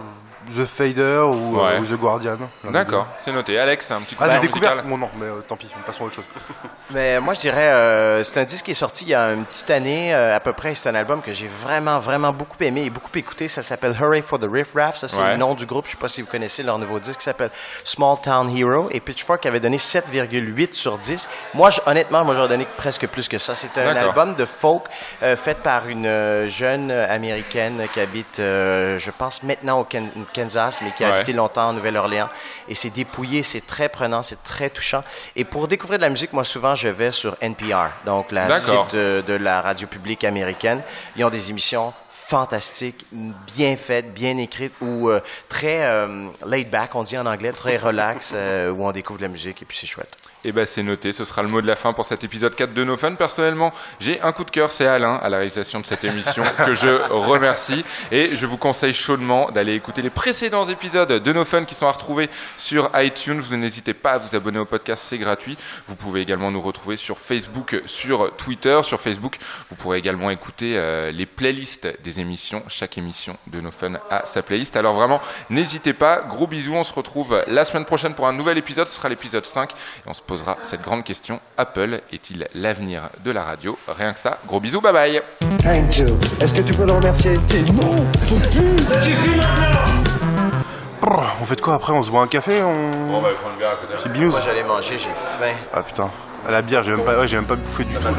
The 0.54 0.64
Fader 0.66 1.20
ou, 1.24 1.58
euh, 1.58 1.62
Ouais. 1.64 1.78
ou 1.80 1.84
The 1.86 1.98
Guardian. 1.98 2.38
D'accord, 2.64 3.06
c'est 3.18 3.32
noté. 3.32 3.58
Alex, 3.58 3.90
un 3.90 4.00
petit 4.00 4.14
coup 4.14 4.24
Ah, 4.26 4.36
de 4.38 4.42
découvertes 4.42 4.84
Bon, 4.86 4.98
non, 4.98 5.08
mais 5.18 5.26
euh, 5.26 5.40
tant 5.46 5.56
pis, 5.56 5.68
passons 5.86 6.04
à 6.04 6.06
autre 6.06 6.16
chose. 6.16 6.24
Mais 6.90 7.20
moi, 7.20 7.32
je 7.34 7.40
dirais, 7.40 7.68
euh, 7.68 8.22
c'est 8.22 8.38
un 8.40 8.44
disque 8.44 8.66
qui 8.66 8.72
est 8.72 8.74
sorti 8.74 9.04
il 9.04 9.10
y 9.10 9.14
a 9.14 9.32
une 9.32 9.44
petite 9.46 9.70
année 9.70 10.14
euh, 10.14 10.36
à 10.36 10.40
peu 10.40 10.52
près. 10.52 10.74
C'est 10.74 10.88
un 10.90 10.94
album 10.94 11.22
que 11.22 11.32
j'ai 11.32 11.46
vraiment, 11.46 11.98
vraiment 12.00 12.32
beaucoup 12.32 12.62
aimé 12.62 12.82
et 12.84 12.90
beaucoup 12.90 13.08
écouté. 13.14 13.48
Ça 13.48 13.62
s'appelle 13.62 13.94
Hurray 13.98 14.20
for 14.20 14.38
the 14.38 14.46
Riff 14.50 14.74
Raff. 14.74 14.96
Ça, 14.98 15.08
c'est 15.08 15.20
Ouais. 15.22 15.32
le 15.32 15.36
nom 15.38 15.54
du 15.54 15.64
groupe. 15.64 15.86
Je 15.86 15.92
sais 15.92 15.96
pas 15.96 16.08
si 16.08 16.20
vous 16.20 16.28
connaissez 16.28 16.62
leur 16.62 16.78
nouveau 16.78 16.98
disque 16.98 17.18
qui 17.20 17.24
s'appelle 17.24 17.50
Small 17.84 18.16
Town 18.22 18.54
Hero. 18.54 18.88
Et 18.90 19.00
Pitchfork 19.00 19.46
avait 19.46 19.60
donné 19.60 19.78
7,8 19.78 20.74
sur 20.74 20.98
10. 20.98 21.28
Moi, 21.54 21.70
je- 21.70 21.80
honnêtement, 21.86 22.24
moi, 22.24 22.34
j'aurais 22.34 22.48
donné 22.48 22.66
presque 22.76 23.06
plus 23.06 23.28
que 23.28 23.38
ça. 23.38 23.54
C'est 23.54 23.78
un 23.78 23.96
album 23.96 24.34
de 24.34 24.44
folk 24.44 24.82
euh, 25.22 25.34
fait 25.36 25.56
par 25.62 25.88
une 25.88 26.46
jeune 26.48 26.90
américaine 26.90 27.86
qui 27.94 28.00
habite, 28.00 28.38
euh, 28.40 28.98
je 28.98 29.10
pense, 29.10 29.42
maintenant 29.42 29.80
au 29.80 29.84
Ken- 29.84 30.10
Kansas, 30.34 30.80
mais 30.82 30.92
qui 30.92 31.04
a 31.04 31.08
Ouais. 31.08 31.14
habité 31.16 31.32
longtemps 31.32 31.68
en 31.68 31.72
Nouvelle-Orléans. 31.72 32.28
Et 32.68 32.74
c'est 32.74 32.90
dépouillé, 32.90 33.42
c'est 33.42 33.66
très 33.66 33.88
prenant, 33.88 34.22
c'est 34.22 34.42
très 34.42 34.70
touchant. 34.70 35.04
Et 35.36 35.44
pour 35.44 35.68
découvrir 35.68 35.98
de 35.98 36.02
la 36.04 36.10
musique, 36.10 36.32
moi, 36.32 36.44
souvent, 36.44 36.74
je 36.74 36.88
vais 36.88 37.10
sur 37.10 37.36
NPR, 37.40 37.88
donc 38.06 38.32
la 38.32 38.58
site 38.58 38.94
de, 38.94 39.22
de 39.26 39.34
la 39.34 39.60
radio 39.60 39.86
publique 39.86 40.24
américaine. 40.24 40.82
Ils 41.16 41.24
ont 41.24 41.30
des 41.30 41.50
émissions 41.50 41.92
fantastiques, 42.10 43.04
bien 43.12 43.76
faites, 43.76 44.14
bien 44.14 44.38
écrites, 44.38 44.72
ou 44.80 45.10
euh, 45.10 45.20
très 45.50 45.84
euh, 45.84 46.28
laid 46.46 46.64
back, 46.70 46.94
on 46.94 47.02
dit 47.02 47.18
en 47.18 47.26
anglais, 47.26 47.52
très 47.52 47.76
relax, 47.76 48.32
euh, 48.34 48.70
où 48.70 48.86
on 48.86 48.90
découvre 48.92 49.18
de 49.18 49.24
la 49.24 49.28
musique 49.28 49.60
et 49.60 49.64
puis 49.66 49.76
c'est 49.76 49.86
chouette. 49.86 50.14
Et 50.44 50.50
ben 50.50 50.66
c'est 50.66 50.82
noté, 50.82 51.12
ce 51.12 51.24
sera 51.24 51.42
le 51.42 51.48
mot 51.48 51.60
de 51.60 51.68
la 51.68 51.76
fin 51.76 51.92
pour 51.92 52.04
cet 52.04 52.24
épisode 52.24 52.56
4 52.56 52.74
de 52.74 52.82
No 52.82 52.96
Fun. 52.96 53.14
Personnellement, 53.14 53.72
j'ai 54.00 54.20
un 54.22 54.32
coup 54.32 54.42
de 54.42 54.50
cœur, 54.50 54.72
c'est 54.72 54.88
Alain 54.88 55.14
à 55.14 55.28
la 55.28 55.36
réalisation 55.36 55.78
de 55.78 55.86
cette 55.86 56.02
émission 56.02 56.42
que 56.66 56.74
je 56.74 56.88
remercie 57.12 57.84
et 58.10 58.34
je 58.34 58.44
vous 58.44 58.56
conseille 58.56 58.92
chaudement 58.92 59.52
d'aller 59.52 59.74
écouter 59.74 60.02
les 60.02 60.10
précédents 60.10 60.64
épisodes 60.64 61.12
de 61.12 61.32
No 61.32 61.44
Fun 61.44 61.64
qui 61.64 61.76
sont 61.76 61.86
à 61.86 61.92
retrouver 61.92 62.28
sur 62.56 62.90
iTunes. 62.96 63.38
Vous 63.38 63.56
n'hésitez 63.56 63.94
pas 63.94 64.14
à 64.14 64.18
vous 64.18 64.34
abonner 64.34 64.58
au 64.58 64.64
podcast, 64.64 65.04
c'est 65.06 65.18
gratuit. 65.18 65.56
Vous 65.86 65.94
pouvez 65.94 66.22
également 66.22 66.50
nous 66.50 66.60
retrouver 66.60 66.96
sur 66.96 67.18
Facebook, 67.18 67.80
sur 67.86 68.34
Twitter, 68.36 68.80
sur 68.82 69.00
Facebook. 69.00 69.36
Vous 69.70 69.76
pourrez 69.76 69.98
également 69.98 70.28
écouter 70.30 70.74
euh, 70.76 71.12
les 71.12 71.26
playlists 71.26 71.88
des 72.02 72.18
émissions. 72.18 72.64
Chaque 72.66 72.98
émission 72.98 73.36
de 73.46 73.60
No 73.60 73.70
Fun 73.70 73.92
a 74.10 74.26
sa 74.26 74.42
playlist. 74.42 74.76
Alors 74.76 74.94
vraiment, 74.94 75.20
n'hésitez 75.50 75.92
pas. 75.92 76.22
Gros 76.22 76.48
bisous, 76.48 76.74
on 76.74 76.82
se 76.82 76.92
retrouve 76.92 77.44
la 77.46 77.64
semaine 77.64 77.84
prochaine 77.84 78.14
pour 78.14 78.26
un 78.26 78.32
nouvel 78.32 78.58
épisode. 78.58 78.88
Ce 78.88 78.96
sera 78.96 79.08
l'épisode 79.08 79.46
5 79.46 79.70
et 79.70 79.74
on 80.06 80.14
se 80.14 80.22
posera 80.32 80.56
cette 80.62 80.80
grande 80.80 81.04
question. 81.04 81.40
Apple 81.58 82.00
est-il 82.10 82.46
l'avenir 82.54 83.10
de 83.22 83.30
la 83.30 83.42
radio? 83.42 83.76
Rien 83.86 84.14
que 84.14 84.18
ça. 84.18 84.38
Gros 84.48 84.60
bisous, 84.60 84.80
bye 84.80 84.90
bye. 84.90 85.20
Thank 85.62 85.98
you. 85.98 86.06
Est-ce 86.40 86.54
que 86.54 86.62
tu 86.62 86.72
peux 86.72 86.86
le 86.86 86.92
remercier? 86.92 87.34
Non, 87.34 87.94
faut 88.22 88.36
plus. 88.36 88.78
Ça 88.88 88.98
suffit 89.02 89.36
maintenant 89.36 91.28
On 91.42 91.44
fait 91.44 91.56
de 91.56 91.60
quoi 91.60 91.74
après? 91.74 91.92
On 91.92 92.02
se 92.02 92.10
boit 92.10 92.22
un 92.22 92.26
café? 92.28 92.62
On... 92.62 93.14
on 93.14 93.20
va 93.20 93.28
prendre 93.28 93.56
le 93.56 93.60
verre 93.60 93.72
à 93.72 93.76
côté. 93.76 94.08
Binous 94.08 94.30
Moi, 94.30 94.40
j'allais 94.42 94.64
manger, 94.64 94.94
j'ai 94.96 95.10
faim. 95.10 95.54
Ah 95.74 95.82
putain. 95.82 96.08
À 96.48 96.50
la 96.50 96.62
bière, 96.62 96.82
j'ai 96.82 96.92
même 96.92 97.04
pas, 97.04 97.18
ouais, 97.18 97.28
j'ai 97.28 97.36
même 97.36 97.44
pas 97.44 97.56
bouffé 97.56 97.84
du 97.84 97.92
tout 97.92 98.02
là. 98.02 98.10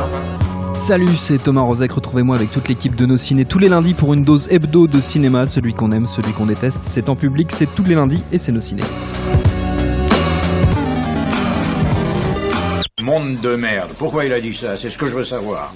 Salut, 0.76 1.17
c'est 1.17 1.39
Thomas 1.39 1.62
Rozek. 1.62 1.93
Retrouvez-moi 1.93 2.36
avec 2.36 2.52
toute 2.52 2.67
l'équipe 2.67 2.95
de 2.95 3.08
nos 3.08 3.17
ciné 3.17 3.45
tous 3.45 3.58
les 3.58 3.69
lundis 3.69 3.95
pour 3.95 4.13
une 4.13 4.23
dose 4.23 4.47
hebdo 4.52 4.86
de 4.86 5.02
cinéma. 5.02 5.47
Celui 5.47 5.73
qu'on 5.73 5.91
aime, 5.91 6.06
celui 6.06 6.32
qu'on 6.34 6.45
déteste. 6.45 6.84
C'est 6.84 7.10
en 7.10 7.15
public, 7.15 7.52
c'est 7.52 7.73
tous 7.73 7.86
les 7.86 7.95
lundis 7.95 8.23
et 8.32 8.38
c'est 8.38 8.52
nos 8.52 8.62
ciné. 8.62 8.84
Monde 13.04 13.42
de 13.42 13.58
merde. 13.58 13.92
Pourquoi 14.00 14.24
il 14.24 14.32
a 14.32 14.39
dit 14.39 14.54
ça? 14.54 14.78
C'est 14.78 14.89
ce 14.89 14.98
que 14.98 15.08
je 15.08 15.12
veux 15.12 15.26
savoir. 15.26 15.74